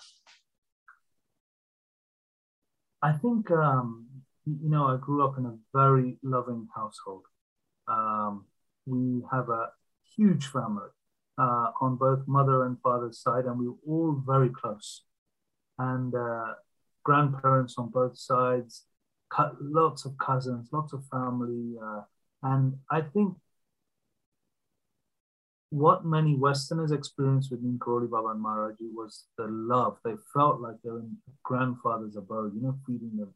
I 3.02 3.12
think 3.12 3.50
um, 3.50 4.06
you 4.46 4.68
know, 4.68 4.86
I 4.86 4.96
grew 4.96 5.24
up 5.24 5.38
in 5.38 5.46
a 5.46 5.56
very 5.74 6.18
loving 6.22 6.68
household. 6.74 7.24
Um, 7.86 8.46
we 8.86 9.22
have 9.30 9.48
a 9.48 9.70
huge 10.16 10.46
family 10.46 10.88
uh, 11.38 11.70
on 11.80 11.96
both 11.96 12.26
mother 12.26 12.66
and 12.66 12.80
father's 12.80 13.20
side, 13.20 13.44
and 13.44 13.58
we 13.58 13.68
were 13.68 13.76
all 13.86 14.22
very 14.26 14.48
close. 14.48 15.02
And 15.78 16.14
uh, 16.14 16.54
grandparents 17.04 17.76
on 17.78 17.90
both 17.90 18.18
sides, 18.18 18.84
lots 19.60 20.04
of 20.04 20.18
cousins, 20.18 20.68
lots 20.72 20.92
of 20.92 21.04
family. 21.06 21.76
Uh, 21.82 22.02
and 22.42 22.74
I 22.90 23.02
think 23.02 23.34
what 25.72 26.04
many 26.04 26.36
Westerners 26.36 26.92
experienced 26.92 27.50
with 27.50 27.62
Neem 27.62 27.78
Karoli 27.78 28.10
Baba 28.10 28.28
and 28.28 28.44
Maharaji 28.44 28.92
was 28.92 29.24
the 29.38 29.46
love. 29.46 29.96
They 30.04 30.14
felt 30.34 30.60
like 30.60 30.76
they 30.84 30.90
were 30.90 31.00
in 31.00 31.16
grandfather's 31.42 32.16
abode, 32.16 32.54
you 32.54 32.60
know, 32.60 32.76
feeding 32.86 33.16
them 33.16 33.32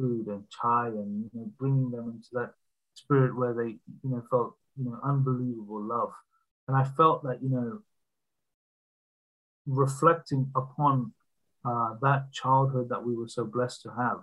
food 0.00 0.26
and 0.28 0.44
chai 0.50 0.86
and 0.86 1.24
you 1.24 1.30
know 1.34 1.50
bringing 1.58 1.90
them 1.90 2.08
into 2.14 2.28
that 2.32 2.52
spirit 2.94 3.36
where 3.36 3.52
they 3.52 3.76
you 4.02 4.10
know 4.10 4.22
felt 4.30 4.54
you 4.76 4.84
know 4.84 4.98
unbelievable 5.04 5.82
love 5.82 6.12
and 6.68 6.76
i 6.76 6.84
felt 6.84 7.22
that 7.22 7.42
you 7.42 7.48
know 7.48 7.80
reflecting 9.66 10.50
upon 10.56 11.12
uh, 11.64 11.94
that 12.00 12.32
childhood 12.32 12.88
that 12.88 13.04
we 13.04 13.14
were 13.14 13.28
so 13.28 13.44
blessed 13.44 13.82
to 13.82 13.90
have 13.90 14.22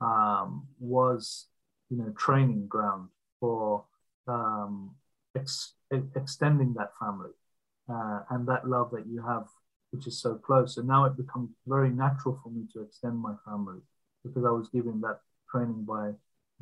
um, 0.00 0.66
was 0.78 1.46
you 1.90 1.96
know 1.96 2.12
training 2.16 2.66
ground 2.68 3.08
for 3.40 3.84
um, 4.28 4.94
ex- 5.38 5.74
extending 6.16 6.74
that 6.74 6.90
family 7.00 7.30
uh, 7.88 8.20
and 8.30 8.46
that 8.46 8.68
love 8.68 8.90
that 8.92 9.06
you 9.06 9.22
have 9.22 9.46
which 9.90 10.06
is 10.06 10.20
so 10.20 10.34
close. 10.34 10.76
And 10.76 10.86
now 10.86 11.06
it 11.06 11.16
becomes 11.16 11.50
very 11.66 11.90
natural 11.90 12.38
for 12.42 12.50
me 12.50 12.64
to 12.74 12.82
extend 12.82 13.16
my 13.18 13.34
family 13.46 13.80
because 14.22 14.44
I 14.44 14.50
was 14.50 14.68
given 14.68 15.00
that 15.00 15.20
training 15.50 15.86
by 15.86 16.10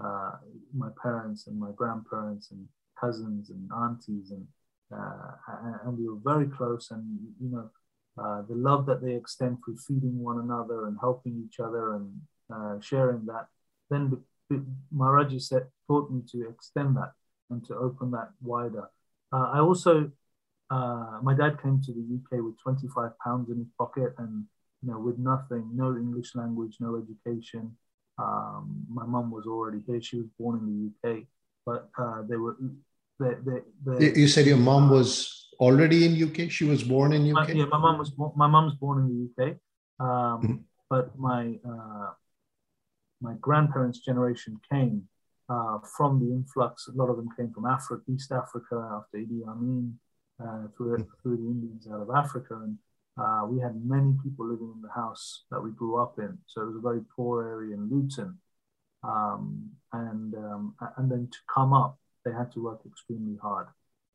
uh, 0.02 0.32
my 0.72 0.90
parents 1.02 1.46
and 1.48 1.58
my 1.58 1.70
grandparents 1.74 2.50
and 2.52 2.68
cousins 3.00 3.50
and 3.50 3.68
aunties 3.72 4.30
and 4.30 4.46
uh, 4.94 5.32
and 5.84 5.98
we 5.98 6.08
were 6.08 6.20
very 6.22 6.46
close 6.46 6.92
and 6.92 7.18
you 7.40 7.50
know 7.50 7.68
uh, 8.22 8.42
the 8.48 8.54
love 8.54 8.86
that 8.86 9.02
they 9.02 9.14
extend 9.14 9.58
through 9.64 9.76
feeding 9.76 10.22
one 10.22 10.38
another 10.38 10.86
and 10.86 10.96
helping 11.00 11.44
each 11.44 11.58
other 11.58 11.96
and 11.96 12.20
uh, 12.54 12.80
sharing 12.80 13.26
that 13.26 13.48
then 13.90 14.16
Maharaji 14.94 15.42
said, 15.42 15.66
taught 15.88 16.10
me 16.10 16.22
to 16.30 16.48
extend 16.48 16.96
that 16.96 17.12
and 17.50 17.64
to 17.66 17.74
open 17.74 18.10
that 18.12 18.30
wider. 18.42 18.88
Uh, 19.32 19.50
I 19.54 19.60
also, 19.60 20.10
uh, 20.70 21.18
my 21.22 21.34
dad 21.34 21.62
came 21.62 21.80
to 21.82 21.92
the 21.92 22.00
UK 22.16 22.44
with 22.44 22.58
25 22.62 23.10
pounds 23.18 23.50
in 23.50 23.58
his 23.58 23.68
pocket 23.78 24.14
and, 24.18 24.44
you 24.82 24.90
know, 24.90 24.98
with 24.98 25.18
nothing, 25.18 25.70
no 25.74 25.96
English 25.96 26.34
language, 26.34 26.76
no 26.80 26.96
education. 26.96 27.76
Um, 28.18 28.84
my 28.88 29.04
mum 29.04 29.30
was 29.30 29.46
already 29.46 29.80
here. 29.86 30.00
She 30.00 30.16
was 30.16 30.26
born 30.38 30.58
in 30.58 30.92
the 31.02 31.10
UK, 31.10 31.24
but 31.64 31.90
uh, 31.98 32.22
they 32.28 32.36
were. 32.36 32.56
They, 33.18 33.34
they, 33.44 33.60
they, 33.84 34.20
you 34.20 34.28
said 34.28 34.46
your 34.46 34.56
mom 34.56 34.90
was 34.90 35.48
already 35.58 36.04
in 36.04 36.22
UK. 36.22 36.50
She 36.50 36.64
was 36.64 36.82
born 36.82 37.12
in 37.12 37.30
UK. 37.30 37.48
My, 37.48 37.54
yeah, 37.54 37.64
my 37.66 37.78
mom 37.78 37.98
was. 37.98 38.12
My 38.34 38.46
mom's 38.46 38.74
born 38.74 39.00
in 39.00 39.32
the 39.36 39.44
UK, 39.44 39.56
um, 40.00 40.06
mm-hmm. 40.08 40.54
but 40.88 41.18
my 41.18 41.58
uh, 41.68 42.12
my 43.20 43.34
grandparents' 43.40 43.98
generation 44.00 44.60
came 44.70 45.08
uh, 45.48 45.78
from 45.96 46.20
the 46.20 46.32
influx. 46.32 46.88
A 46.88 46.92
lot 46.92 47.10
of 47.10 47.16
them 47.16 47.28
came 47.36 47.52
from 47.52 47.66
Africa, 47.66 48.02
East 48.08 48.32
Africa, 48.32 48.76
after 48.98 49.18
Idi 49.18 49.46
Amin, 49.46 49.98
uh, 50.42 50.68
through, 50.76 50.98
mm-hmm. 50.98 51.10
through 51.22 51.36
the 51.36 51.46
Indians 51.46 51.88
out 51.92 52.00
of 52.00 52.10
Africa, 52.10 52.54
and 52.62 52.78
uh, 53.18 53.46
we 53.48 53.60
had 53.60 53.74
many 53.84 54.14
people 54.22 54.46
living 54.46 54.72
in 54.74 54.82
the 54.82 54.92
house 54.92 55.44
that 55.50 55.62
we 55.62 55.70
grew 55.70 55.96
up 55.96 56.18
in. 56.18 56.36
So 56.46 56.62
it 56.62 56.66
was 56.66 56.76
a 56.76 56.80
very 56.80 57.00
poor 57.14 57.48
area 57.48 57.74
in 57.74 57.88
Luton. 57.88 58.38
Um, 59.02 59.70
and, 59.92 60.34
um, 60.34 60.74
and 60.96 61.10
then 61.10 61.28
to 61.30 61.38
come 61.52 61.72
up, 61.72 61.98
they 62.24 62.32
had 62.32 62.52
to 62.52 62.62
work 62.62 62.80
extremely 62.84 63.38
hard. 63.40 63.68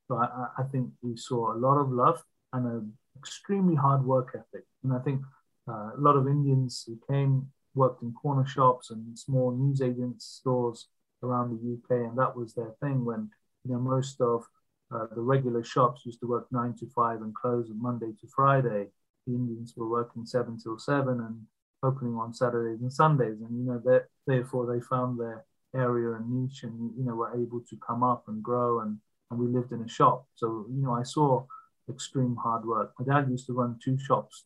So 0.08 0.18
I, 0.18 0.48
I 0.58 0.64
think 0.64 0.90
we 1.02 1.16
saw 1.16 1.54
a 1.54 1.58
lot 1.58 1.78
of 1.80 1.90
love 1.90 2.24
and 2.54 2.68
an 2.68 2.94
extremely 3.18 3.76
hard 3.76 4.04
work 4.04 4.36
ethic. 4.36 4.66
And 4.84 4.94
I 4.94 5.00
think 5.00 5.22
uh, 5.68 5.92
a 5.98 6.00
lot 6.00 6.16
of 6.16 6.28
Indians 6.28 6.84
who 6.86 7.00
came 7.12 7.48
worked 7.74 8.04
in 8.04 8.12
corner 8.14 8.46
shops 8.46 8.92
and 8.92 9.18
small 9.18 9.52
newsagents 9.52 10.26
stores 10.26 10.90
around 11.24 11.52
the 11.52 11.74
UK, 11.74 12.10
and 12.10 12.18
that 12.18 12.36
was 12.36 12.54
their 12.54 12.74
thing. 12.82 13.06
When 13.06 13.30
you 13.64 13.74
know 13.74 13.80
most 13.80 14.22
of 14.22 14.46
uh, 14.94 15.08
the 15.16 15.22
regular 15.22 15.64
shops 15.64 16.06
used 16.06 16.20
to 16.20 16.28
work 16.28 16.48
nine 16.52 16.74
to 16.80 16.86
five 16.88 17.22
and 17.22 17.34
close 17.34 17.70
on 17.70 17.82
Monday 17.82 18.12
to 18.20 18.28
Friday. 18.28 18.88
The 19.26 19.36
Indians 19.36 19.74
were 19.78 19.88
working 19.88 20.26
seven 20.26 20.58
till 20.62 20.78
seven 20.80 21.22
and 21.22 21.46
opening 21.84 22.16
on 22.16 22.34
Saturdays 22.34 22.82
and 22.82 22.92
Sundays. 22.92 23.40
And, 23.40 23.58
you 23.58 23.64
know, 23.64 23.82
that 23.86 24.08
therefore 24.28 24.72
they 24.72 24.82
found 24.82 25.20
their 25.20 25.46
area 25.76 26.14
and 26.16 26.30
niche 26.30 26.64
and, 26.64 26.92
you 26.98 27.06
know, 27.06 27.16
were 27.16 27.34
able 27.34 27.62
to 27.70 27.78
come 27.78 28.04
up 28.04 28.26
and 28.28 28.44
grow. 28.44 28.82
And, 28.82 28.98
and 29.30 29.40
we 29.40 29.48
lived 29.48 29.72
in 29.72 29.82
a 29.82 29.88
shop. 29.88 30.28
So, 30.36 30.66
you 30.70 30.82
know, 30.82 30.94
I 30.94 31.04
saw 31.04 31.46
extreme 31.90 32.36
hard 32.36 32.66
work. 32.66 32.94
My 33.00 33.06
dad 33.06 33.30
used 33.30 33.48
to 33.48 33.54
run 33.54 33.80
two 33.84 33.98
shops 33.98 34.44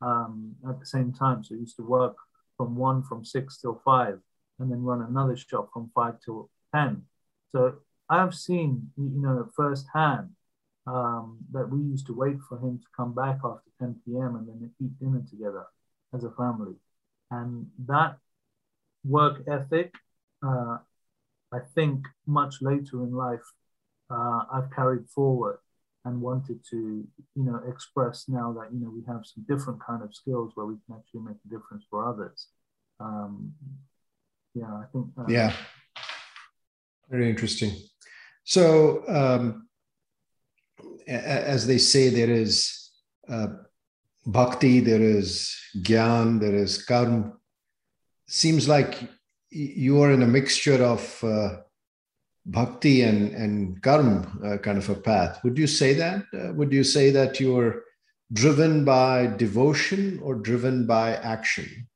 um, 0.00 0.54
at 0.68 0.78
the 0.78 0.86
same 0.86 1.12
time. 1.12 1.42
So 1.42 1.54
he 1.54 1.62
used 1.62 1.76
to 1.76 1.82
work 1.82 2.16
from 2.56 2.76
one 2.76 3.02
from 3.02 3.24
six 3.24 3.60
till 3.60 3.80
five 3.84 4.20
and 4.58 4.70
then 4.70 4.82
run 4.82 5.02
another 5.02 5.36
shop 5.36 5.70
from 5.72 5.90
five 5.94 6.14
till 6.24 6.50
10. 6.74 7.02
So 7.52 7.76
I've 8.08 8.34
seen, 8.34 8.90
you 8.96 9.20
know, 9.20 9.48
firsthand 9.54 10.30
um, 10.86 11.38
that 11.52 11.68
we 11.68 11.80
used 11.80 12.06
to 12.06 12.14
wait 12.14 12.38
for 12.48 12.58
him 12.58 12.78
to 12.78 12.86
come 12.96 13.14
back 13.14 13.38
after 13.44 13.70
10 13.80 13.96
p.m. 14.04 14.36
and 14.36 14.48
then 14.48 14.70
eat 14.80 14.98
dinner 14.98 15.22
together 15.28 15.66
as 16.14 16.24
a 16.24 16.30
family. 16.30 16.74
And 17.30 17.66
that 17.86 18.18
work 19.04 19.42
ethic, 19.46 19.94
uh, 20.42 20.78
I 21.52 21.58
think 21.74 22.06
much 22.26 22.56
later 22.62 23.02
in 23.02 23.12
life, 23.12 23.52
uh, 24.10 24.44
I've 24.50 24.70
carried 24.74 25.08
forward 25.10 25.58
and 26.04 26.22
wanted 26.22 26.64
to, 26.70 26.76
you 27.34 27.42
know, 27.44 27.60
express 27.68 28.24
now 28.28 28.52
that, 28.52 28.72
you 28.72 28.80
know, 28.80 28.90
we 28.90 29.02
have 29.06 29.26
some 29.26 29.44
different 29.48 29.84
kind 29.84 30.02
of 30.02 30.14
skills 30.14 30.52
where 30.54 30.66
we 30.66 30.76
can 30.86 30.96
actually 30.96 31.20
make 31.20 31.36
a 31.44 31.48
difference 31.48 31.84
for 31.90 32.06
others. 32.06 32.48
Um, 33.00 33.52
yeah, 34.58 34.72
I 34.74 34.84
think. 34.92 35.06
Uh, 35.18 35.24
yeah. 35.28 35.52
Very 37.10 37.30
interesting. 37.30 37.72
So, 38.44 39.02
um, 39.08 39.68
as 41.06 41.66
they 41.66 41.78
say, 41.78 42.10
there 42.10 42.30
is 42.30 42.90
uh, 43.28 43.48
bhakti, 44.26 44.80
there 44.80 45.02
is 45.02 45.56
gyan, 45.82 46.40
there 46.40 46.54
is 46.54 46.82
karma. 46.84 47.32
Seems 48.26 48.68
like 48.68 48.98
you 49.50 50.02
are 50.02 50.12
in 50.12 50.22
a 50.22 50.26
mixture 50.26 50.82
of 50.84 51.24
uh, 51.24 51.56
bhakti 52.44 53.02
and, 53.02 53.32
and 53.34 53.82
karma 53.82 54.30
uh, 54.44 54.58
kind 54.58 54.78
of 54.78 54.88
a 54.90 54.94
path. 54.94 55.42
Would 55.44 55.56
you 55.56 55.66
say 55.66 55.94
that? 55.94 56.24
Uh, 56.34 56.52
would 56.54 56.72
you 56.72 56.84
say 56.84 57.10
that 57.10 57.40
you're 57.40 57.82
driven 58.32 58.84
by 58.84 59.26
devotion 59.26 60.20
or 60.22 60.34
driven 60.34 60.86
by 60.86 61.14
action? 61.14 61.87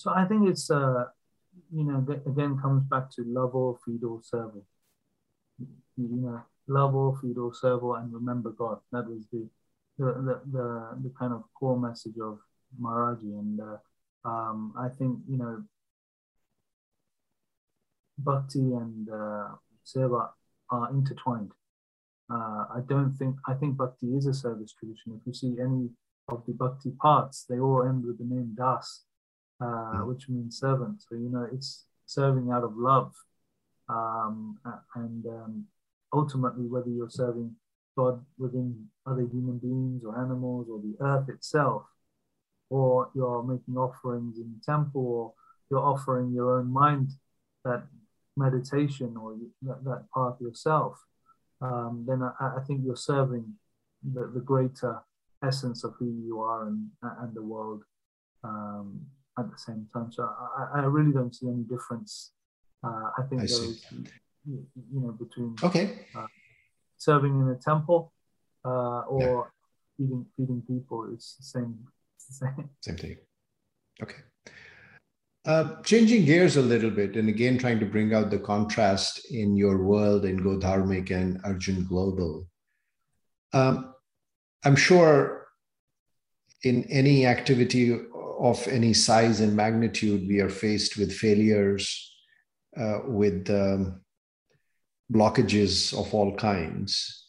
So 0.00 0.10
I 0.10 0.24
think 0.24 0.48
it's 0.48 0.70
uh, 0.70 1.04
you 1.70 1.84
know, 1.84 2.04
again 2.26 2.58
comes 2.58 2.84
back 2.84 3.10
to 3.16 3.22
love 3.26 3.54
or 3.54 3.78
feed 3.84 4.02
or 4.02 4.20
serve. 4.22 4.52
You 5.58 6.08
know, 6.22 6.42
love 6.66 6.94
or 6.94 7.18
feed 7.20 7.36
or 7.36 7.52
serve 7.52 7.82
and 7.82 8.12
remember 8.12 8.50
God. 8.50 8.78
That 8.92 9.06
was 9.08 9.26
the 9.30 9.46
the, 9.98 10.06
the, 10.06 10.40
the, 10.50 10.66
the 11.02 11.12
kind 11.18 11.34
of 11.34 11.44
core 11.54 11.78
message 11.78 12.14
of 12.22 12.38
Maharaji. 12.80 13.38
And 13.38 13.60
uh, 13.60 13.76
um, 14.26 14.72
I 14.78 14.88
think, 14.88 15.18
you 15.28 15.36
know, 15.36 15.62
bhakti 18.16 18.60
and 18.60 19.06
uh, 19.10 19.48
seva 19.84 20.30
are 20.70 20.90
intertwined. 20.90 21.52
Uh, 22.32 22.64
I 22.74 22.80
don't 22.88 23.14
think, 23.18 23.36
I 23.46 23.52
think 23.52 23.76
bhakti 23.76 24.06
is 24.16 24.24
a 24.24 24.32
service 24.32 24.72
tradition. 24.72 25.20
If 25.20 25.26
you 25.26 25.34
see 25.34 25.60
any 25.60 25.90
of 26.28 26.44
the 26.46 26.54
bhakti 26.54 26.92
parts, 26.92 27.44
they 27.46 27.58
all 27.58 27.82
end 27.86 28.06
with 28.06 28.16
the 28.16 28.24
name 28.24 28.54
Das 28.56 29.02
uh, 29.60 29.64
hmm. 29.64 30.08
which 30.08 30.28
means 30.28 30.58
servant. 30.58 31.02
So, 31.08 31.14
you 31.14 31.28
know, 31.28 31.46
it's 31.52 31.84
serving 32.06 32.50
out 32.50 32.64
of 32.64 32.76
love. 32.76 33.12
Um, 33.88 34.58
and 34.94 35.26
um, 35.26 35.64
ultimately, 36.12 36.66
whether 36.66 36.88
you're 36.88 37.10
serving 37.10 37.56
God 37.96 38.24
within 38.38 38.86
other 39.06 39.22
human 39.22 39.58
beings 39.58 40.04
or 40.04 40.18
animals 40.18 40.68
or 40.70 40.80
the 40.80 40.96
earth 41.04 41.28
itself, 41.28 41.82
or 42.68 43.10
you're 43.14 43.42
making 43.42 43.76
offerings 43.76 44.38
in 44.38 44.54
the 44.54 44.72
temple, 44.72 45.04
or 45.04 45.32
you're 45.70 45.84
offering 45.84 46.32
your 46.32 46.58
own 46.58 46.72
mind 46.72 47.10
that 47.64 47.82
meditation 48.36 49.16
or 49.16 49.36
that, 49.62 49.84
that 49.84 50.04
path 50.14 50.36
yourself, 50.40 51.04
um, 51.60 52.04
then 52.08 52.22
I, 52.22 52.58
I, 52.58 52.60
think 52.66 52.82
you're 52.84 52.96
serving 52.96 53.54
the, 54.02 54.30
the 54.32 54.40
greater 54.40 55.00
essence 55.44 55.84
of 55.84 55.94
who 55.98 56.06
you 56.24 56.40
are 56.40 56.68
and, 56.68 56.88
and 57.02 57.34
the 57.34 57.42
world. 57.42 57.84
Um, 58.42 59.06
at 59.38 59.50
the 59.50 59.58
same 59.58 59.86
time. 59.92 60.10
So 60.12 60.22
I, 60.24 60.80
I 60.80 60.84
really 60.84 61.12
don't 61.12 61.34
see 61.34 61.48
any 61.48 61.62
difference. 61.62 62.32
Uh, 62.82 63.10
I 63.18 63.22
think 63.28 63.42
I 63.42 63.46
there 63.46 63.64
is, 63.64 63.84
you, 64.46 64.66
you, 64.92 65.00
know, 65.00 65.12
between 65.12 65.54
okay 65.62 66.06
uh, 66.16 66.26
serving 66.96 67.38
in 67.40 67.48
a 67.48 67.56
temple 67.56 68.12
uh, 68.64 69.00
or 69.00 69.20
yeah. 69.20 69.42
feeding 69.96 70.26
feeding 70.36 70.62
people. 70.66 71.08
It's 71.12 71.36
the 71.36 71.44
same. 71.44 71.78
It's 72.16 72.26
the 72.26 72.46
same. 72.46 72.70
Same 72.80 72.96
thing. 72.96 73.16
Okay. 74.02 74.22
Uh, 75.46 75.80
changing 75.82 76.26
gears 76.26 76.56
a 76.56 76.62
little 76.62 76.90
bit, 76.90 77.16
and 77.16 77.28
again 77.28 77.58
trying 77.58 77.80
to 77.80 77.86
bring 77.86 78.14
out 78.14 78.30
the 78.30 78.38
contrast 78.38 79.30
in 79.30 79.56
your 79.56 79.82
world 79.82 80.24
in 80.24 80.38
Godharmic 80.38 81.10
and 81.10 81.40
Arjun 81.44 81.86
Global. 81.86 82.46
Um, 83.52 83.94
I'm 84.64 84.76
sure 84.76 85.40
in 86.62 86.84
any 86.84 87.26
activity 87.26 87.98
of 88.40 88.66
any 88.68 88.94
size 88.94 89.40
and 89.40 89.54
magnitude, 89.54 90.26
we 90.26 90.40
are 90.40 90.48
faced 90.48 90.96
with 90.96 91.12
failures, 91.12 92.10
uh, 92.74 93.00
with 93.04 93.50
um, 93.50 94.00
blockages 95.12 95.92
of 95.92 96.14
all 96.14 96.34
kinds. 96.36 97.26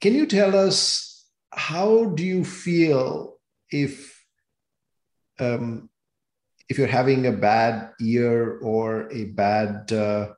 Can 0.00 0.14
you 0.14 0.24
tell 0.24 0.56
us 0.56 1.26
how 1.52 2.06
do 2.06 2.24
you 2.24 2.42
feel 2.42 3.36
if 3.70 4.24
um, 5.38 5.90
if 6.68 6.78
you're 6.78 6.86
having 6.86 7.26
a 7.26 7.32
bad 7.32 7.90
year 7.98 8.58
or 8.60 9.10
a 9.12 9.24
bad 9.26 9.92
uh, 9.92 10.28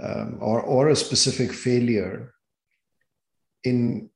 um, 0.00 0.38
or 0.40 0.60
or 0.60 0.88
a 0.88 0.96
specific 0.96 1.52
failure 1.52 2.34
in 3.64 4.10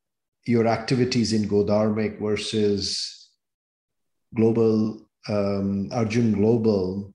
your 0.44 0.66
activities 0.66 1.33
in 1.33 1.48
Godharmic 1.48 2.20
versus 2.20 3.23
global 4.34 5.04
um, 5.28 5.88
Arjun 5.92 6.32
Global, 6.32 7.14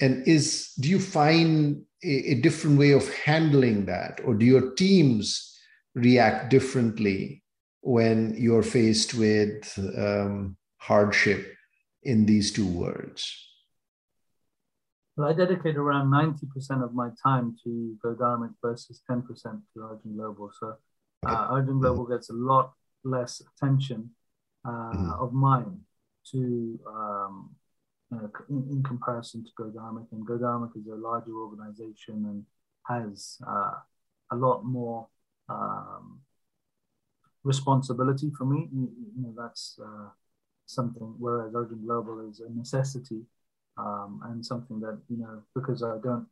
and 0.00 0.26
is 0.26 0.72
do 0.80 0.88
you 0.88 0.98
find 0.98 1.82
a, 2.02 2.32
a, 2.32 2.34
different 2.34 2.78
way 2.78 2.92
of 2.92 3.12
handling 3.14 3.86
that, 3.86 4.20
or 4.24 4.34
do 4.34 4.44
your 4.44 4.74
teams 4.74 5.56
react 5.94 6.50
differently 6.50 7.42
when 7.80 8.34
you're 8.36 8.62
faced 8.62 9.14
with 9.14 9.78
um, 9.96 10.56
hardship 10.78 11.54
in 12.02 12.26
these 12.26 12.52
two 12.52 12.66
words? 12.66 13.46
Well, 15.16 15.28
I 15.28 15.32
dedicate 15.32 15.76
around 15.76 16.10
90% 16.10 16.84
of 16.84 16.92
my 16.92 17.08
time 17.22 17.56
to 17.64 17.96
Godharmic 18.04 18.52
versus 18.60 19.00
10% 19.10 19.24
to 19.24 19.82
Arjun 19.82 20.14
Global. 20.14 20.50
So 20.60 20.76
uh, 21.26 21.30
Arjun 21.30 21.80
Global 21.80 22.04
gets 22.04 22.28
a 22.28 22.34
lot 22.34 22.72
less 23.02 23.40
attention 23.40 24.10
uh, 24.66 24.70
mm-hmm. 24.70 25.10
of 25.12 25.32
mine 25.32 25.85
to 26.32 26.78
um, 26.86 27.50
uh, 28.12 28.28
in, 28.48 28.68
in, 28.70 28.82
comparison 28.82 29.44
to 29.44 29.50
Godharmic. 29.60 30.06
And 30.12 30.26
Godharmic 30.26 30.76
is 30.76 30.86
a 30.86 30.94
larger 30.94 31.34
organization 31.34 32.24
and 32.26 32.44
has 32.84 33.38
uh, 33.46 33.72
a 34.30 34.36
lot 34.36 34.64
more 34.64 35.08
um, 35.48 36.20
responsibility 37.42 38.30
for 38.36 38.44
me. 38.44 38.68
You, 38.72 38.90
you 39.16 39.22
know, 39.22 39.34
that's 39.36 39.78
uh, 39.82 40.10
something, 40.66 41.14
whereas 41.18 41.54
Arjun 41.54 41.84
Global 41.84 42.28
is 42.28 42.40
a 42.40 42.50
necessity 42.52 43.22
um, 43.76 44.20
and 44.26 44.44
something 44.44 44.80
that, 44.80 44.98
you 45.08 45.18
know, 45.18 45.42
because 45.54 45.82
I 45.82 45.96
don't, 46.02 46.26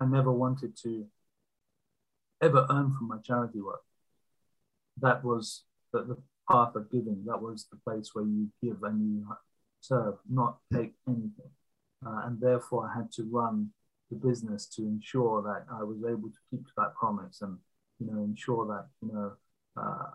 I 0.00 0.06
never 0.06 0.32
wanted 0.32 0.76
to 0.82 1.06
ever 2.40 2.66
earn 2.70 2.92
from 2.92 3.08
my 3.08 3.18
charity 3.18 3.60
work. 3.60 3.82
That 5.00 5.24
was 5.24 5.62
the, 5.92 6.02
the 6.02 6.16
path 6.52 6.74
of 6.76 6.90
giving. 6.90 7.24
That 7.26 7.40
was 7.40 7.66
the 7.70 7.78
place 7.78 8.10
where 8.12 8.24
you 8.24 8.48
give 8.62 8.82
and 8.82 9.00
you 9.00 9.26
serve, 9.80 10.16
not 10.30 10.58
take 10.72 10.92
anything. 11.08 11.50
Uh, 12.06 12.22
and 12.26 12.40
therefore, 12.40 12.90
I 12.90 12.98
had 12.98 13.10
to 13.12 13.22
run 13.30 13.70
the 14.10 14.16
business 14.16 14.66
to 14.66 14.82
ensure 14.82 15.42
that 15.42 15.64
I 15.72 15.82
was 15.82 15.98
able 16.04 16.28
to 16.28 16.38
keep 16.50 16.66
to 16.66 16.72
that 16.76 16.94
promise 16.94 17.40
and 17.40 17.56
you 17.98 18.06
know 18.06 18.22
ensure 18.22 18.66
that 18.66 18.86
you 19.00 19.12
know 19.12 19.32
uh, 19.76 20.10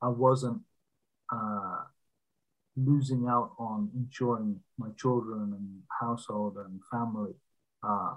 I 0.00 0.08
wasn't 0.08 0.60
uh, 1.32 1.80
losing 2.76 3.26
out 3.26 3.52
on 3.58 3.90
ensuring 3.96 4.60
my 4.78 4.88
children 4.96 5.54
and 5.58 5.82
household 6.00 6.56
and 6.56 6.80
family 6.90 7.32
uh, 7.82 8.14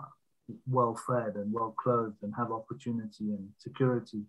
well 0.69 0.95
fed 1.07 1.35
and 1.35 1.51
well 1.51 1.73
clothed 1.81 2.21
and 2.21 2.33
have 2.37 2.51
opportunity 2.51 3.31
and 3.31 3.49
security 3.57 4.23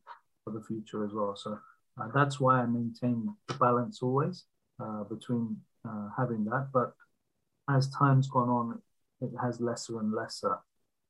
for 0.45 0.53
the 0.53 0.63
future 0.63 1.05
as 1.05 1.13
well. 1.13 1.35
So 1.37 1.59
uh, 2.01 2.09
that's 2.15 2.41
why 2.41 2.61
I 2.61 2.67
maintain 2.67 3.35
the 3.49 3.55
balance 3.55 4.03
always 4.03 4.45
uh, 4.81 5.05
between 5.05 5.57
uh, 5.89 6.09
having 6.17 6.45
that. 6.47 6.69
But 6.73 6.95
as 7.69 7.89
time's 7.91 8.29
gone 8.29 8.49
on, 8.49 8.83
it 9.21 9.31
has 9.41 9.61
lesser 9.61 10.01
and 10.01 10.13
lesser 10.13 10.59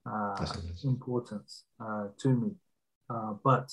uh, 0.07 0.47
importance 0.85 1.65
uh, 1.81 2.09
to 2.19 2.29
me. 2.29 2.51
Uh, 3.09 3.35
but 3.43 3.71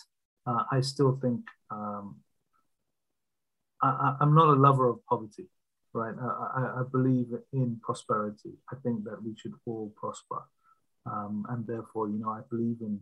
I 0.71 0.81
still 0.81 1.19
think 1.21 1.41
um, 1.69 2.17
I, 3.81 4.15
am 4.21 4.33
not 4.33 4.47
a 4.47 4.59
lover 4.59 4.87
of 4.89 5.05
poverty, 5.05 5.47
right? 5.93 6.15
I, 6.19 6.79
I, 6.79 6.83
believe 6.91 7.27
in 7.53 7.79
prosperity. 7.81 8.53
I 8.71 8.75
think 8.83 9.03
that 9.05 9.23
we 9.23 9.35
should 9.37 9.53
all 9.65 9.93
prosper. 9.95 10.41
Um, 11.05 11.45
and 11.49 11.65
therefore, 11.67 12.09
you 12.09 12.19
know, 12.19 12.29
I 12.29 12.41
believe 12.49 12.77
in 12.81 12.99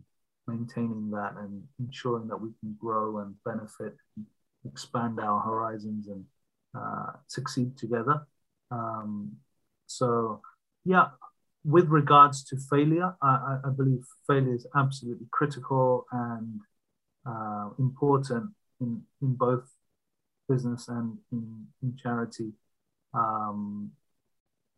maintaining 0.50 1.10
that 1.10 1.34
and 1.38 1.62
ensuring 1.78 2.28
that 2.28 2.40
we 2.40 2.50
can 2.60 2.76
grow 2.78 3.18
and 3.18 3.34
benefit, 3.44 3.96
and 4.16 4.26
expand 4.64 5.20
our 5.20 5.40
horizons 5.40 6.08
and 6.08 6.24
uh, 6.76 7.12
succeed 7.26 7.76
together. 7.76 8.26
Um, 8.70 9.36
so, 9.86 10.40
yeah, 10.84 11.08
with 11.64 11.88
regards 11.88 12.44
to 12.44 12.56
failure, 12.56 13.14
I, 13.22 13.58
I, 13.64 13.70
believe 13.70 14.04
failure 14.26 14.54
is 14.54 14.66
absolutely 14.76 15.26
critical 15.30 16.06
and 16.12 16.60
uh, 17.26 17.70
important 17.78 18.50
in, 18.80 19.02
in 19.20 19.34
both 19.34 19.68
business 20.48 20.88
and 20.88 21.18
in, 21.32 21.66
in 21.82 21.96
charity. 21.96 22.52
Um, 23.12 23.92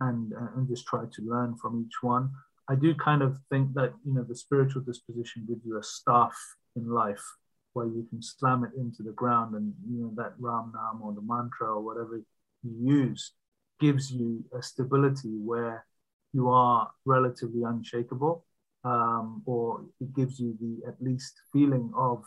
and, 0.00 0.32
and 0.32 0.68
just 0.68 0.86
try 0.86 1.04
to 1.12 1.22
learn 1.22 1.56
from 1.56 1.84
each 1.86 2.02
one. 2.02 2.30
I 2.68 2.74
do 2.74 2.94
kind 2.94 3.22
of 3.22 3.36
think 3.50 3.74
that 3.74 3.92
you 4.04 4.14
know 4.14 4.24
the 4.28 4.36
spiritual 4.36 4.82
disposition 4.82 5.44
gives 5.48 5.64
you 5.64 5.78
a 5.78 5.82
staff 5.82 6.34
in 6.76 6.88
life 6.88 7.24
where 7.72 7.86
you 7.86 8.06
can 8.10 8.22
slam 8.22 8.64
it 8.64 8.78
into 8.78 9.02
the 9.02 9.12
ground 9.12 9.54
and 9.54 9.72
you 9.90 10.02
know 10.02 10.12
that 10.16 10.34
Ram 10.38 10.72
Nam 10.74 11.02
or 11.02 11.12
the 11.12 11.22
mantra 11.22 11.74
or 11.74 11.80
whatever 11.80 12.20
you 12.62 12.94
use 12.94 13.32
gives 13.80 14.10
you 14.10 14.44
a 14.56 14.62
stability 14.62 15.36
where 15.44 15.84
you 16.32 16.48
are 16.48 16.90
relatively 17.04 17.62
unshakable 17.62 18.44
um, 18.84 19.42
or 19.46 19.84
it 20.00 20.14
gives 20.14 20.38
you 20.38 20.56
the 20.60 20.86
at 20.88 20.94
least 21.00 21.34
feeling 21.52 21.92
of 21.96 22.24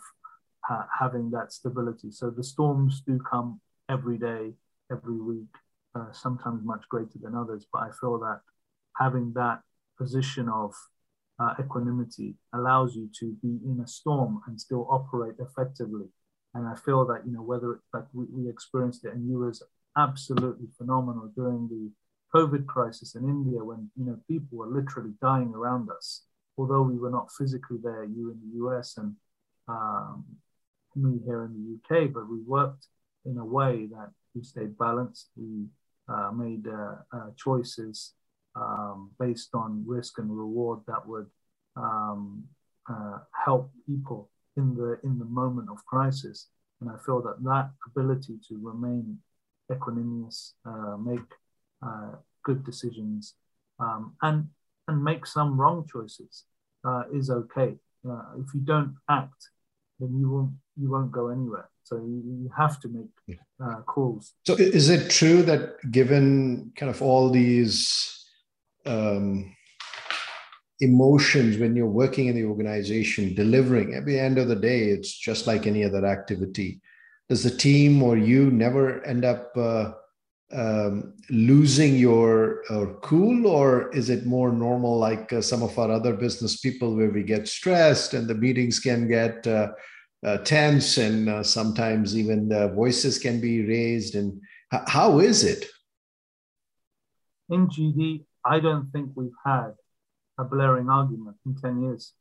uh, 0.70 0.82
having 0.98 1.30
that 1.30 1.52
stability. 1.52 2.10
So 2.10 2.30
the 2.30 2.44
storms 2.44 3.02
do 3.06 3.18
come 3.18 3.60
every 3.88 4.18
day 4.18 4.52
every 4.90 5.20
week 5.20 5.52
uh, 5.94 6.12
sometimes 6.12 6.64
much 6.64 6.84
greater 6.88 7.18
than 7.22 7.34
others 7.34 7.66
but 7.72 7.82
i 7.82 7.88
feel 8.00 8.18
that 8.18 8.40
having 8.96 9.32
that 9.34 9.60
position 9.98 10.48
of 10.48 10.74
uh, 11.38 11.54
equanimity 11.60 12.34
allows 12.54 12.94
you 12.94 13.08
to 13.20 13.36
be 13.42 13.58
in 13.64 13.80
a 13.84 13.86
storm 13.86 14.40
and 14.46 14.60
still 14.60 14.86
operate 14.90 15.34
effectively. 15.38 16.06
And 16.54 16.66
I 16.66 16.74
feel 16.74 17.04
that, 17.06 17.26
you 17.26 17.32
know, 17.32 17.42
whether 17.42 17.72
it's 17.74 17.88
like 17.92 18.04
we, 18.14 18.24
we 18.30 18.48
experienced 18.48 19.04
it 19.04 19.12
and 19.12 19.28
you 19.28 19.38
was 19.38 19.62
absolutely 19.96 20.68
phenomenal 20.78 21.30
during 21.34 21.68
the 21.68 21.90
COVID 22.34 22.66
crisis 22.66 23.14
in 23.14 23.24
India 23.24 23.62
when, 23.62 23.90
you 23.96 24.06
know, 24.06 24.18
people 24.28 24.58
were 24.58 24.66
literally 24.66 25.12
dying 25.20 25.52
around 25.54 25.90
us. 25.90 26.22
Although 26.58 26.82
we 26.82 26.98
were 26.98 27.10
not 27.10 27.30
physically 27.36 27.78
there, 27.82 28.04
you 28.04 28.30
in 28.30 28.40
the 28.40 28.66
US 28.66 28.96
and 28.96 29.14
um, 29.68 30.24
me 30.94 31.20
here 31.24 31.44
in 31.44 31.52
the 31.52 31.96
UK, 31.96 32.12
but 32.12 32.28
we 32.28 32.38
worked 32.46 32.86
in 33.26 33.36
a 33.38 33.44
way 33.44 33.86
that 33.86 34.10
we 34.34 34.42
stayed 34.42 34.78
balanced. 34.78 35.28
We 35.36 35.66
uh, 36.08 36.30
made 36.32 36.66
uh, 36.66 36.96
uh, 37.12 37.30
choices 37.36 38.14
um, 38.56 39.10
based 39.18 39.54
on 39.54 39.84
risk 39.86 40.18
and 40.18 40.36
reward 40.36 40.80
that 40.86 41.06
would 41.06 41.26
um, 41.76 42.44
uh, 42.88 43.18
help 43.44 43.70
people 43.86 44.30
in 44.56 44.74
the 44.74 44.98
in 45.04 45.18
the 45.18 45.24
moment 45.24 45.68
of 45.70 45.84
crisis. 45.86 46.48
And 46.80 46.90
I 46.90 46.96
feel 47.04 47.22
that 47.22 47.42
that 47.44 47.70
ability 47.86 48.38
to 48.48 48.58
remain 48.60 49.18
equanimous, 49.70 50.52
uh, 50.64 50.96
make 50.96 51.28
uh, 51.82 52.12
good 52.44 52.64
decisions, 52.64 53.34
um, 53.78 54.14
and 54.22 54.48
and 54.88 55.02
make 55.02 55.26
some 55.26 55.60
wrong 55.60 55.86
choices 55.90 56.44
uh, 56.84 57.04
is 57.12 57.30
okay. 57.30 57.76
Uh, 58.08 58.22
if 58.38 58.54
you 58.54 58.60
don't 58.60 58.94
act, 59.08 59.50
then 59.98 60.16
you 60.18 60.30
won't 60.30 60.52
you 60.80 60.90
won't 60.90 61.12
go 61.12 61.28
anywhere. 61.28 61.68
So 61.84 61.96
you, 61.96 62.22
you 62.42 62.50
have 62.56 62.80
to 62.80 62.88
make 62.88 63.38
uh, 63.62 63.80
calls. 63.82 64.34
So 64.46 64.54
is 64.54 64.88
it 64.90 65.10
true 65.10 65.42
that 65.42 65.76
given 65.90 66.72
kind 66.76 66.90
of 66.90 67.00
all 67.00 67.30
these 67.30 68.15
um, 68.86 69.56
emotions 70.80 71.58
when 71.58 71.74
you're 71.74 71.86
working 71.86 72.26
in 72.26 72.36
the 72.36 72.44
organization, 72.44 73.34
delivering. 73.34 73.94
At 73.94 74.04
the 74.04 74.18
end 74.18 74.38
of 74.38 74.48
the 74.48 74.56
day, 74.56 74.88
it's 74.90 75.12
just 75.16 75.46
like 75.46 75.66
any 75.66 75.84
other 75.84 76.04
activity. 76.06 76.80
Does 77.28 77.42
the 77.42 77.50
team 77.50 78.02
or 78.02 78.16
you 78.16 78.50
never 78.50 79.04
end 79.04 79.24
up 79.24 79.56
uh, 79.56 79.92
um, 80.52 81.14
losing 81.28 81.96
your 81.96 82.62
uh, 82.70 82.86
cool, 83.02 83.46
or 83.48 83.90
is 83.90 84.10
it 84.10 84.26
more 84.26 84.52
normal 84.52 84.96
like 84.96 85.32
uh, 85.32 85.40
some 85.40 85.62
of 85.62 85.76
our 85.78 85.90
other 85.90 86.14
business 86.14 86.60
people 86.60 86.94
where 86.94 87.10
we 87.10 87.24
get 87.24 87.48
stressed 87.48 88.14
and 88.14 88.28
the 88.28 88.34
meetings 88.34 88.78
can 88.78 89.08
get 89.08 89.44
uh, 89.46 89.72
uh, 90.24 90.38
tense 90.38 90.98
and 90.98 91.28
uh, 91.28 91.42
sometimes 91.42 92.16
even 92.16 92.48
the 92.48 92.68
voices 92.68 93.18
can 93.18 93.40
be 93.40 93.66
raised? 93.66 94.14
And 94.14 94.40
h- 94.72 94.82
how 94.86 95.18
is 95.18 95.42
it? 95.42 95.66
In 97.50 98.26
I 98.48 98.60
don't 98.60 98.90
think 98.92 99.10
we've 99.14 99.38
had 99.44 99.72
a 100.38 100.44
blaring 100.44 100.88
argument 100.88 101.36
in 101.44 101.54
10 101.56 101.82
years, 101.82 102.12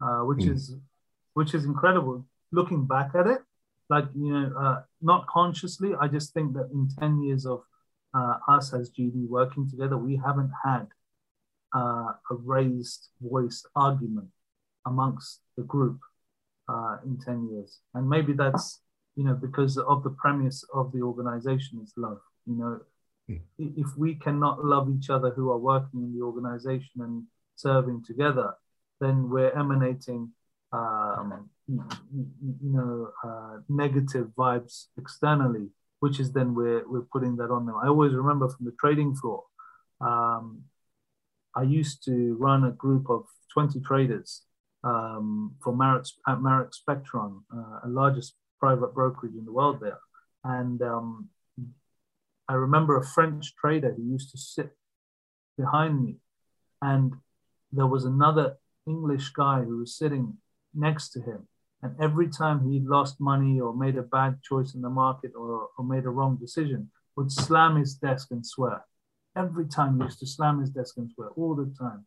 uh, 0.00 0.20
which 0.20 0.40
mm. 0.40 0.52
is 0.52 0.76
which 1.34 1.54
is 1.54 1.64
incredible. 1.64 2.26
Looking 2.50 2.84
back 2.86 3.12
at 3.14 3.26
it, 3.26 3.38
like 3.88 4.04
you 4.14 4.32
know, 4.32 4.52
uh, 4.58 4.82
not 5.00 5.26
consciously, 5.26 5.92
I 5.98 6.08
just 6.08 6.34
think 6.34 6.52
that 6.54 6.68
in 6.72 6.88
10 6.98 7.22
years 7.22 7.46
of 7.46 7.62
uh, 8.14 8.36
us 8.48 8.74
as 8.74 8.90
GD 8.90 9.28
working 9.28 9.68
together, 9.70 9.96
we 9.96 10.16
haven't 10.16 10.50
had 10.64 10.86
uh, 11.74 12.12
a 12.30 12.34
raised 12.34 13.08
voice 13.20 13.64
argument 13.74 14.28
amongst 14.86 15.40
the 15.56 15.62
group 15.62 15.98
uh, 16.68 16.98
in 17.04 17.18
10 17.18 17.48
years. 17.50 17.78
And 17.94 18.08
maybe 18.08 18.32
that's, 18.32 18.80
you 19.16 19.24
know, 19.24 19.34
because 19.34 19.78
of 19.78 20.02
the 20.02 20.10
premise 20.10 20.64
of 20.74 20.92
the 20.92 21.00
organization 21.00 21.80
is 21.82 21.92
love. 21.96 22.20
You 22.46 22.56
know, 22.56 22.80
if 23.58 23.96
we 23.96 24.14
cannot 24.14 24.64
love 24.64 24.88
each 24.90 25.10
other 25.10 25.30
who 25.30 25.50
are 25.50 25.58
working 25.58 26.02
in 26.02 26.14
the 26.14 26.24
organization 26.24 27.00
and 27.00 27.24
serving 27.56 28.04
together, 28.06 28.54
then 29.00 29.28
we're 29.28 29.52
emanating, 29.52 30.30
um, 30.72 31.48
you, 31.68 32.72
know, 32.76 33.10
uh, 33.24 33.58
negative 33.68 34.28
vibes 34.36 34.86
externally, 34.98 35.68
which 36.00 36.18
is 36.20 36.32
then 36.32 36.54
we're, 36.54 36.88
we're 36.88 37.08
putting 37.12 37.36
that 37.36 37.50
on 37.50 37.66
them. 37.66 37.76
I 37.82 37.88
always 37.88 38.12
remember 38.12 38.48
from 38.48 38.66
the 38.66 38.74
trading 38.80 39.14
floor, 39.14 39.44
um, 40.00 40.62
I 41.54 41.62
used 41.62 42.04
to 42.04 42.34
run 42.36 42.64
a 42.64 42.72
group 42.72 43.10
of 43.10 43.24
20 43.52 43.80
traders 43.80 44.42
um, 44.84 45.54
for 45.62 45.72
Marex, 45.72 46.12
at 46.26 46.38
Marex 46.38 46.76
Spectron, 46.82 47.42
uh, 47.54 47.80
a 47.84 47.88
largest 47.88 48.34
private 48.58 48.94
brokerage 48.94 49.34
in 49.34 49.44
the 49.44 49.52
world 49.52 49.80
there. 49.80 49.98
And 50.44 50.80
um, 50.82 51.28
I 52.48 52.54
remember 52.54 52.96
a 52.96 53.06
French 53.06 53.54
trader 53.56 53.92
who 53.92 54.02
used 54.02 54.30
to 54.32 54.38
sit 54.38 54.76
behind 55.56 56.02
me, 56.02 56.16
and 56.80 57.14
there 57.70 57.86
was 57.86 58.04
another 58.04 58.56
English 58.86 59.30
guy 59.30 59.62
who 59.62 59.78
was 59.78 59.96
sitting 59.96 60.38
next 60.74 61.10
to 61.10 61.20
him. 61.20 61.48
And 61.82 61.94
every 62.00 62.28
time 62.28 62.70
he 62.70 62.80
lost 62.80 63.20
money 63.20 63.60
or 63.60 63.74
made 63.74 63.96
a 63.96 64.02
bad 64.02 64.40
choice 64.42 64.74
in 64.74 64.82
the 64.82 64.90
market 64.90 65.32
or, 65.36 65.68
or 65.76 65.84
made 65.84 66.04
a 66.04 66.10
wrong 66.10 66.36
decision, 66.36 66.90
would 67.16 67.30
slam 67.30 67.76
his 67.76 67.94
desk 67.94 68.28
and 68.30 68.46
swear. 68.46 68.84
Every 69.36 69.66
time 69.66 69.98
he 69.98 70.04
used 70.04 70.20
to 70.20 70.26
slam 70.26 70.60
his 70.60 70.70
desk 70.70 70.96
and 70.96 71.10
swear 71.10 71.28
all 71.30 71.54
the 71.54 71.74
time. 71.78 72.06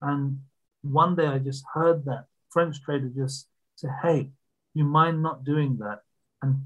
And 0.00 0.40
one 0.82 1.16
day 1.16 1.26
I 1.26 1.38
just 1.38 1.64
heard 1.74 2.04
that 2.06 2.26
French 2.48 2.82
trader 2.82 3.10
just 3.14 3.46
say, 3.76 3.88
Hey, 4.02 4.30
you 4.74 4.84
mind 4.84 5.22
not 5.22 5.44
doing 5.44 5.78
that 5.78 6.00
and 6.42 6.64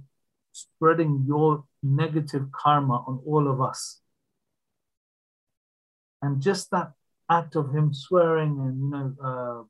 spreading 0.52 1.24
your 1.26 1.64
negative 1.84 2.50
karma 2.50 3.04
on 3.06 3.20
all 3.26 3.48
of 3.48 3.60
us? 3.60 4.00
And 6.22 6.40
just 6.40 6.70
that 6.70 6.92
act 7.30 7.54
of 7.54 7.74
him 7.74 7.92
swearing 7.94 8.58
and 8.60 8.80
you 8.80 8.90
know 8.90 9.14
uh, 9.22 9.62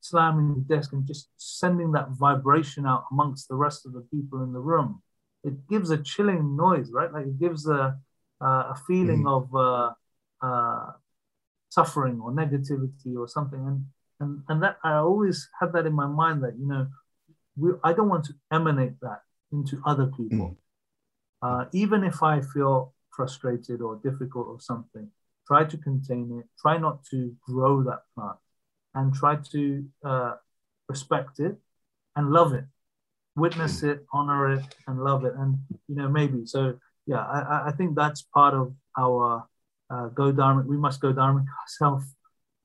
slamming 0.00 0.54
the 0.54 0.74
desk 0.74 0.92
and 0.92 1.06
just 1.06 1.28
sending 1.36 1.92
that 1.92 2.08
vibration 2.10 2.86
out 2.86 3.04
amongst 3.12 3.48
the 3.48 3.54
rest 3.54 3.86
of 3.86 3.92
the 3.92 4.00
people 4.12 4.42
in 4.42 4.52
the 4.52 4.58
room, 4.58 5.02
it 5.44 5.68
gives 5.68 5.90
a 5.90 5.98
chilling 5.98 6.56
noise, 6.56 6.90
right? 6.92 7.12
Like 7.12 7.26
it 7.26 7.38
gives 7.38 7.68
a 7.68 7.96
uh, 8.40 8.72
a 8.72 8.76
feeling 8.86 9.22
mm. 9.22 9.36
of 9.36 9.54
uh, 9.54 9.92
uh, 10.44 10.92
suffering 11.68 12.20
or 12.20 12.32
negativity 12.32 13.16
or 13.16 13.28
something, 13.28 13.60
and 13.60 13.86
and 14.20 14.42
and 14.48 14.62
that 14.62 14.78
I 14.82 14.94
always 14.94 15.48
had 15.60 15.72
that 15.74 15.86
in 15.86 15.92
my 15.92 16.06
mind 16.06 16.42
that 16.42 16.58
you 16.58 16.66
know 16.66 16.88
we, 17.56 17.72
I 17.84 17.92
don't 17.92 18.08
want 18.08 18.24
to 18.26 18.34
emanate 18.50 19.00
that 19.00 19.20
into 19.52 19.80
other 19.86 20.06
people, 20.06 20.56
mm. 21.42 21.68
even 21.72 22.04
if 22.04 22.22
I 22.22 22.40
feel 22.40 22.94
frustrated 23.10 23.80
or 23.80 23.96
difficult 23.96 24.46
or 24.48 24.60
something 24.60 25.10
try 25.46 25.64
to 25.64 25.76
contain 25.76 26.38
it, 26.38 26.46
try 26.60 26.78
not 26.78 27.04
to 27.10 27.34
grow 27.46 27.82
that 27.82 28.02
plant, 28.14 28.38
and 28.94 29.14
try 29.14 29.36
to 29.52 29.84
uh, 30.04 30.34
respect 30.88 31.40
it 31.40 31.56
and 32.16 32.30
love 32.30 32.52
it, 32.52 32.64
witness 33.36 33.82
it, 33.82 34.06
honor 34.12 34.52
it, 34.52 34.64
and 34.86 35.02
love 35.02 35.24
it. 35.24 35.34
And, 35.36 35.58
you 35.88 35.96
know, 35.96 36.08
maybe. 36.08 36.46
So, 36.46 36.78
yeah, 37.06 37.20
I, 37.20 37.68
I 37.68 37.72
think 37.72 37.96
that's 37.96 38.22
part 38.22 38.54
of 38.54 38.74
our 38.98 39.46
uh, 39.90 40.08
go 40.08 40.32
dharmic. 40.32 40.66
We 40.66 40.76
must 40.76 41.00
go 41.00 41.12
dharmic 41.12 41.46
ourselves 41.62 42.06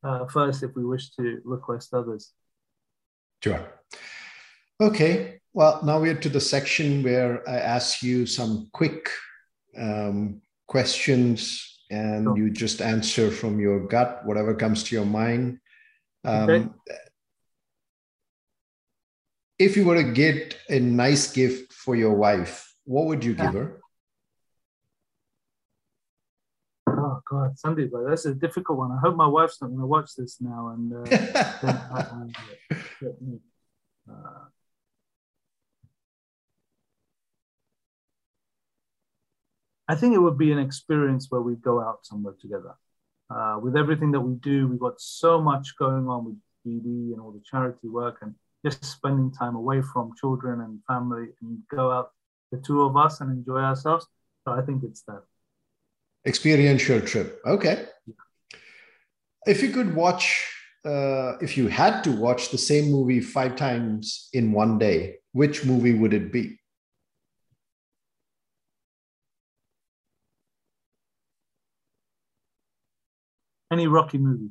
uh, 0.04 0.26
first 0.28 0.64
if 0.64 0.76
we 0.76 0.86
wish 0.86 1.10
to 1.12 1.42
request 1.44 1.94
others. 1.94 2.34
Sure. 3.44 3.62
Okay. 4.80 5.40
Well, 5.58 5.82
now 5.82 6.00
we're 6.00 6.14
to 6.14 6.30
the 6.30 6.40
section 6.40 7.02
where 7.02 7.42
I 7.50 7.56
ask 7.56 8.04
you 8.04 8.28
some 8.28 8.70
quick 8.74 9.10
um, 9.76 10.44
questions 10.68 11.82
and 11.90 12.26
sure. 12.26 12.38
you 12.38 12.52
just 12.52 12.80
answer 12.80 13.32
from 13.32 13.60
your 13.60 13.88
gut, 13.88 14.22
whatever 14.24 14.54
comes 14.54 14.84
to 14.84 14.96
your 14.96 15.06
mind. 15.06 15.58
Um, 16.24 16.50
okay. 16.50 16.70
If 19.58 19.76
you 19.76 19.86
were 19.86 19.96
to 19.96 20.04
get 20.04 20.56
a 20.70 20.80
nice 20.80 21.32
gift 21.34 21.74
for 21.74 21.96
your 21.96 22.14
wife, 22.14 22.72
what 22.84 23.08
would 23.08 23.26
you 23.26 23.34
give 23.34 23.54
her? 23.56 23.82
Oh 26.88 27.20
God, 27.28 27.56
Sandeep, 27.58 27.90
that's 28.08 28.28
a 28.28 28.36
difficult 28.36 28.78
one. 28.78 28.92
I 28.92 29.00
hope 29.00 29.16
my 29.16 29.26
wife's 29.26 29.60
not 29.60 29.70
going 29.70 29.80
to 29.80 29.88
watch 29.88 30.12
this 30.16 30.40
now. 30.40 30.76
And 30.76 30.94
uh, 34.08 34.36
I 39.88 39.96
think 39.96 40.14
it 40.14 40.20
would 40.20 40.38
be 40.38 40.52
an 40.52 40.60
experience 40.60 41.28
where 41.30 41.42
we 41.42 41.56
go 41.56 41.82
out 41.82 42.06
somewhere 42.06 42.36
together. 42.42 42.76
Uh, 43.30 43.60
with 43.62 43.76
everything 43.76 44.12
that 44.12 44.22
we 44.22 44.36
do, 44.36 44.68
we've 44.68 44.80
got 44.80 45.00
so 45.00 45.42
much 45.42 45.78
going 45.78 46.08
on 46.08 46.26
with 46.26 46.36
BD 46.66 47.14
and 47.14 47.22
all 47.22 47.32
the 47.32 47.42
charity 47.50 47.88
work 47.88 48.18
and 48.22 48.36
just 48.66 48.84
spending 48.84 49.32
time 49.32 49.56
away 49.56 49.82
from 49.82 50.12
children 50.20 50.62
and 50.62 50.80
family 50.88 51.28
and 51.42 51.60
go 51.74 51.92
out, 51.92 52.12
the 52.52 52.58
two 52.58 52.82
of 52.82 52.98
us, 52.98 53.22
and 53.22 53.32
enjoy 53.32 53.60
ourselves. 53.60 54.08
So 54.46 54.54
I 54.54 54.62
think 54.62 54.84
it's 54.84 55.04
that. 55.04 55.24
Experiential 56.26 57.00
trip. 57.02 57.40
Okay. 57.46 57.86
If 59.46 59.62
you 59.62 59.70
could 59.70 59.96
watch, 59.96 60.46
uh, 60.86 61.38
if 61.40 61.58
you 61.58 61.68
had 61.68 62.04
to 62.04 62.12
watch 62.12 62.50
the 62.50 62.58
same 62.58 62.92
movie 62.92 63.22
five 63.22 63.56
times 63.56 64.30
in 64.34 64.52
one 64.52 64.78
day, 64.78 65.18
which 65.32 65.66
movie 65.66 65.94
would 65.94 66.14
it 66.14 66.32
be? 66.32 66.60
Any 73.72 73.88
Rocky 73.88 74.18
movie. 74.18 74.50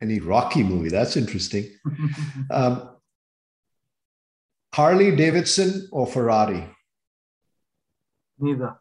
Any 0.00 0.20
Rocky 0.20 0.62
movie. 0.62 0.88
That's 0.88 1.16
interesting. 1.16 1.68
um, 2.50 2.90
Harley 4.74 5.14
Davidson 5.14 5.88
or 5.92 6.06
Ferrari? 6.06 6.64
Neither. 8.38 8.76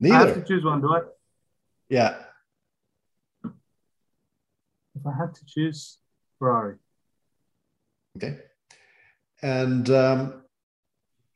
Neither. 0.00 0.14
I 0.14 0.26
have 0.26 0.34
to 0.34 0.44
choose 0.44 0.64
one, 0.64 0.80
do 0.80 0.92
I? 0.92 1.00
Yeah. 1.88 2.16
If 3.44 5.06
I 5.06 5.12
had 5.16 5.34
to 5.34 5.46
choose, 5.46 5.98
Ferrari. 6.38 6.76
Okay. 8.16 8.38
And 9.40 9.88
um, 9.90 10.41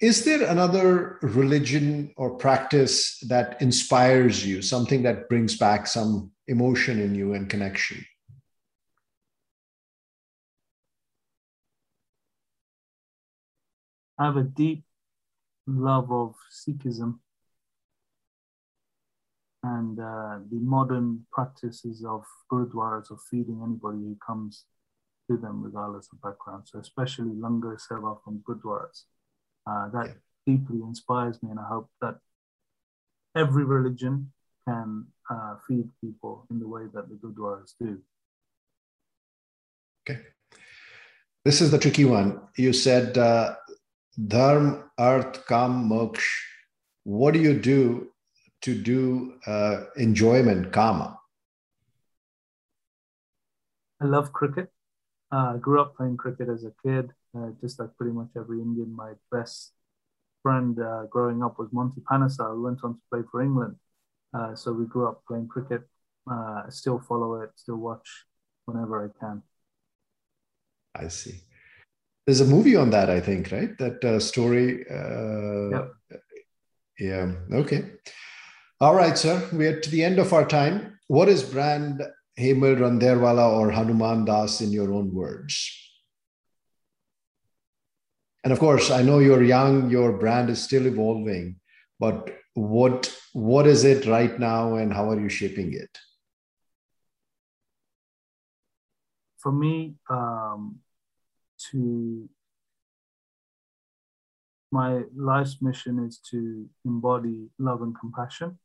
is 0.01 0.25
there 0.25 0.43
another 0.43 1.19
religion 1.23 2.13
or 2.17 2.37
practice 2.37 3.19
that 3.21 3.61
inspires 3.63 4.45
you, 4.45 4.61
something 4.61 5.03
that 5.05 5.29
brings 5.29 5.57
back 5.57 5.87
some 5.87 6.33
emotion 6.49 7.01
in 7.01 7.15
you 7.15 7.33
and 7.33 7.49
connection? 7.49 8.05
I 14.19 14.27
have 14.27 14.37
a 14.37 14.43
deep 14.43 14.85
love 15.67 16.13
of 16.13 16.35
Sikhism 16.53 17.19
and 19.63 19.99
uh, 19.99 20.39
the 20.51 20.61
modern 20.61 21.27
practices 21.33 22.05
of 22.05 22.25
gurdwaras 22.53 23.11
of 23.11 23.19
feeding 23.31 23.61
anybody 23.65 23.99
who 23.99 24.17
comes 24.27 24.65
to 25.29 25.37
them 25.37 25.63
regardless 25.63 26.09
of 26.13 26.21
background. 26.23 26.65
So 26.67 26.79
especially 26.79 27.33
langar 27.33 27.77
seva 27.79 28.23
from 28.23 28.43
gurudwaras 28.47 29.05
uh, 29.67 29.89
that 29.91 30.17
deeply 30.47 30.81
inspires 30.83 31.43
me, 31.43 31.51
and 31.51 31.59
I 31.59 31.67
hope 31.67 31.91
that 32.01 32.19
every 33.35 33.65
religion 33.65 34.33
can 34.67 35.07
uh, 35.31 35.57
feed 35.67 35.89
people 36.01 36.47
in 36.51 36.59
the 36.59 36.69
way 36.69 36.83
that 36.95 37.09
the 37.09 37.17
Gurdwaras 37.17 37.75
do. 37.81 38.01
Okay. 40.09 40.21
This 41.45 41.61
is 41.61 41.71
the 41.71 41.79
tricky 41.79 42.05
one. 42.05 42.41
You 42.57 42.73
said 42.73 43.19
uh, 43.19 43.57
dharma, 44.27 44.85
arth, 44.99 45.47
kam, 45.47 45.89
moksha. 45.89 46.27
What 47.05 47.35
do 47.35 47.41
you 47.41 47.59
do 47.59 48.09
to 48.63 48.75
do 48.75 49.35
uh, 49.47 49.85
enjoyment, 49.97 50.73
kama? 50.73 51.19
I 54.01 54.07
love 54.07 54.33
cricket. 54.33 54.73
Uh, 55.33 55.55
I 55.55 55.59
grew 55.59 55.81
up 55.81 55.97
playing 55.97 56.17
cricket 56.17 56.49
as 56.49 56.65
a 56.65 56.73
kid 56.83 57.13
uh, 57.37 57.51
just 57.61 57.79
like 57.79 57.91
pretty 57.97 58.13
much 58.13 58.29
every 58.37 58.61
Indian. 58.61 58.95
My 58.95 59.13
best 59.31 59.73
friend 60.43 60.79
uh, 60.81 61.05
growing 61.11 61.43
up 61.43 61.59
was 61.59 61.69
Monty 61.73 62.01
Panesar, 62.01 62.55
who 62.55 62.63
went 62.63 62.83
on 62.85 62.95
to 62.95 63.01
play 63.11 63.23
for 63.31 63.43
England. 63.43 63.77
Uh, 64.33 64.55
so 64.55 64.73
we 64.73 64.87
grew 64.87 65.09
up 65.09 65.23
playing 65.27 65.49
cricket. 65.49 65.83
Uh, 66.31 66.63
I 66.67 66.71
still 66.71 66.99
follow 66.99 67.41
it, 67.43 67.51
still 67.57 67.77
watch 67.77 68.25
whenever 68.65 69.05
I 69.05 69.09
can. 69.21 69.43
I 70.95 71.09
see. 71.09 71.41
There's 72.27 72.41
a 72.41 72.47
movie 72.47 72.75
on 72.75 72.91
that, 72.91 73.09
I 73.09 73.21
think, 73.21 73.53
right? 73.53 73.77
That 73.79 74.05
uh, 74.05 74.19
story. 74.19 74.85
Uh, 74.91 75.71
yep. 75.71 75.93
Yeah. 76.99 77.33
Okay. 77.53 77.85
All 78.81 78.95
right, 78.95 79.17
sir. 79.17 79.49
We're 79.53 79.81
to 79.81 79.91
the 79.91 80.03
end 80.03 80.19
of 80.19 80.33
our 80.33 80.47
time. 80.47 80.99
What 81.09 81.29
is 81.29 81.43
brand 81.43 82.03
Hemal 82.39 82.77
Randerwala 82.77 83.53
or 83.53 83.71
Hanuman 83.71 84.25
Das 84.25 84.61
in 84.61 84.73
your 84.73 84.93
own 84.93 85.15
words? 85.15 85.86
And 88.47 88.55
of 88.55 88.61
course 88.63 88.91
i 88.95 89.03
know 89.03 89.19
you're 89.19 89.43
young 89.43 89.91
your 89.91 90.11
brand 90.23 90.51
is 90.55 90.63
still 90.63 90.87
evolving 90.87 91.47
but 91.99 92.31
what 92.57 93.15
what 93.35 93.67
is 93.67 93.85
it 93.85 94.07
right 94.07 94.39
now 94.41 94.77
and 94.77 94.93
how 94.93 95.11
are 95.11 95.21
you 95.21 95.29
shaping 95.29 95.75
it? 95.75 95.99
For 99.37 99.53
me 99.53 99.97
um, 100.09 100.79
to 101.71 102.29
my 104.73 105.03
life's 105.15 105.61
mission 105.61 106.05
is 106.07 106.19
to 106.31 106.67
embody 106.87 107.51
love 107.59 107.83
and 107.83 107.95
compassion 107.99 108.59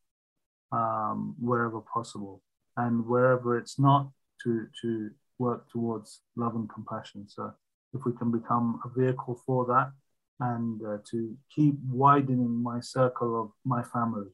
um, 0.71 1.35
wherever 1.37 1.81
possible 1.81 2.41
and 2.77 3.05
wherever 3.05 3.57
it's 3.57 3.77
not 3.77 4.09
to 4.43 4.67
to 4.81 5.11
work 5.37 5.69
towards 5.69 6.21
love 6.37 6.55
and 6.55 6.69
compassion. 6.69 7.27
So 7.27 7.53
if 7.93 8.05
we 8.05 8.13
can 8.13 8.31
become 8.31 8.79
a 8.85 8.99
vehicle 8.99 9.39
for 9.45 9.65
that 9.65 9.91
and 10.39 10.81
uh, 10.83 10.97
to 11.09 11.35
keep 11.53 11.75
widening 11.89 12.61
my 12.61 12.79
circle 12.79 13.39
of 13.39 13.51
my 13.63 13.83
family 13.83 14.27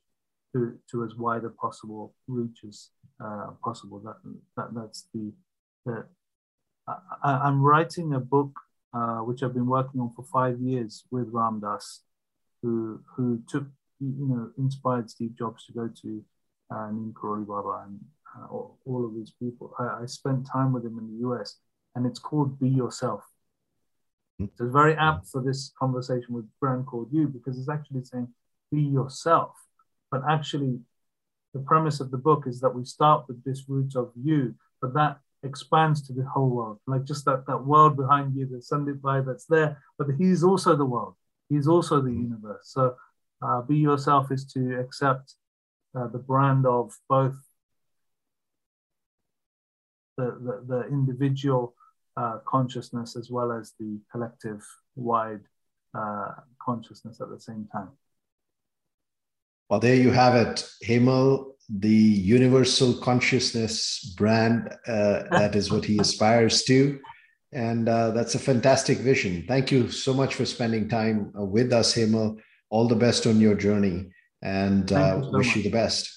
to, 0.53 0.77
to 0.89 1.03
as 1.03 1.15
wide 1.15 1.43
a 1.43 1.49
possible 1.49 2.13
reaches 2.27 2.91
uh, 3.23 3.47
possible. 3.63 3.99
That, 3.99 4.15
that 4.55 4.73
that's 4.73 5.07
the, 5.13 5.33
the 5.85 6.05
I, 6.87 7.47
am 7.47 7.61
writing 7.61 8.13
a 8.13 8.19
book 8.19 8.51
uh, 8.93 9.17
which 9.17 9.43
I've 9.43 9.53
been 9.53 9.67
working 9.67 9.99
on 9.99 10.13
for 10.15 10.23
five 10.23 10.59
years 10.59 11.03
with 11.11 11.27
Ram 11.31 11.59
Dass, 11.59 12.01
who 12.61 13.01
who 13.15 13.41
took 13.47 13.65
you 13.99 14.27
know 14.27 14.51
inspired 14.57 15.09
Steve 15.09 15.35
Jobs 15.37 15.65
to 15.65 15.73
go 15.73 15.89
to 16.01 16.23
uh, 16.73 16.89
Neem 16.91 17.13
Karoli 17.13 17.45
Baba 17.45 17.85
and 17.85 17.99
uh, 18.37 18.47
all, 18.47 18.77
all, 18.85 19.05
of 19.05 19.15
these 19.15 19.33
people. 19.39 19.73
I, 19.79 20.03
I, 20.03 20.05
spent 20.05 20.47
time 20.47 20.73
with 20.73 20.85
him 20.85 20.97
in 20.99 21.07
the 21.07 21.27
US, 21.29 21.57
and 21.95 22.05
it's 22.05 22.19
called 22.19 22.59
Be 22.59 22.69
Yourself. 22.69 23.23
So 24.39 24.45
it's 24.65 24.73
very 24.73 24.95
apt 24.95 25.27
for 25.27 25.41
this 25.41 25.71
conversation 25.79 26.33
with 26.33 26.45
brand 26.59 26.85
called 26.85 27.09
You 27.11 27.27
because 27.27 27.57
it's 27.57 27.69
actually 27.69 28.03
saying 28.03 28.27
be 28.71 28.81
yourself. 28.81 29.51
But 30.11 30.21
actually, 30.29 30.79
the 31.53 31.59
premise 31.59 31.99
of 31.99 32.11
the 32.11 32.17
book 32.17 32.45
is 32.47 32.59
that 32.61 32.75
we 32.75 32.85
start 32.85 33.25
with 33.27 33.43
this 33.43 33.65
root 33.67 33.95
of 33.95 34.11
you, 34.15 34.53
but 34.81 34.93
that 34.93 35.17
expands 35.43 36.05
to 36.07 36.13
the 36.13 36.23
whole 36.23 36.49
world, 36.49 36.79
like 36.87 37.03
just 37.03 37.25
that, 37.25 37.45
that 37.47 37.65
world 37.65 37.97
behind 37.97 38.35
you, 38.35 38.45
the 38.45 38.61
sunlit 38.61 39.03
light 39.03 39.25
that's 39.25 39.45
there, 39.45 39.81
but 39.97 40.07
he's 40.17 40.43
also 40.43 40.75
the 40.75 40.85
world. 40.85 41.15
He's 41.49 41.67
also 41.67 42.01
the 42.01 42.11
universe. 42.11 42.63
So 42.63 42.95
uh, 43.41 43.61
be 43.61 43.77
yourself 43.77 44.31
is 44.31 44.45
to 44.53 44.79
accept 44.79 45.35
uh, 45.95 46.07
the 46.07 46.19
brand 46.19 46.65
of 46.65 46.93
both 47.09 47.35
the, 50.17 50.37
the, 50.41 50.63
the 50.67 50.87
individual 50.87 51.73
uh, 52.17 52.39
consciousness 52.45 53.15
as 53.15 53.29
well 53.29 53.51
as 53.51 53.73
the 53.79 53.99
collective 54.11 54.65
wide 54.95 55.43
uh, 55.97 56.31
consciousness 56.59 57.21
at 57.21 57.29
the 57.29 57.39
same 57.39 57.67
time. 57.71 57.89
Well, 59.69 59.79
there 59.79 59.95
you 59.95 60.11
have 60.11 60.35
it, 60.35 60.67
Hemal, 60.83 61.51
the 61.69 61.89
universal 61.89 62.93
consciousness 62.93 64.13
brand. 64.17 64.69
Uh, 64.87 65.23
that 65.31 65.55
is 65.55 65.71
what 65.71 65.85
he 65.85 65.97
aspires 66.01 66.63
to. 66.63 66.99
And 67.53 67.87
uh, 67.87 68.11
that's 68.11 68.35
a 68.35 68.39
fantastic 68.39 68.97
vision. 68.99 69.45
Thank 69.47 69.71
you 69.71 69.89
so 69.89 70.13
much 70.13 70.35
for 70.35 70.45
spending 70.45 70.89
time 70.89 71.31
uh, 71.37 71.43
with 71.43 71.71
us, 71.71 71.93
Hemal. 71.95 72.39
All 72.69 72.87
the 72.87 72.95
best 72.95 73.25
on 73.27 73.39
your 73.39 73.55
journey 73.55 74.09
and 74.41 74.91
uh, 74.91 75.17
you 75.17 75.23
so 75.23 75.37
wish 75.37 75.47
much. 75.47 75.55
you 75.57 75.63
the 75.63 75.69
best. 75.69 76.16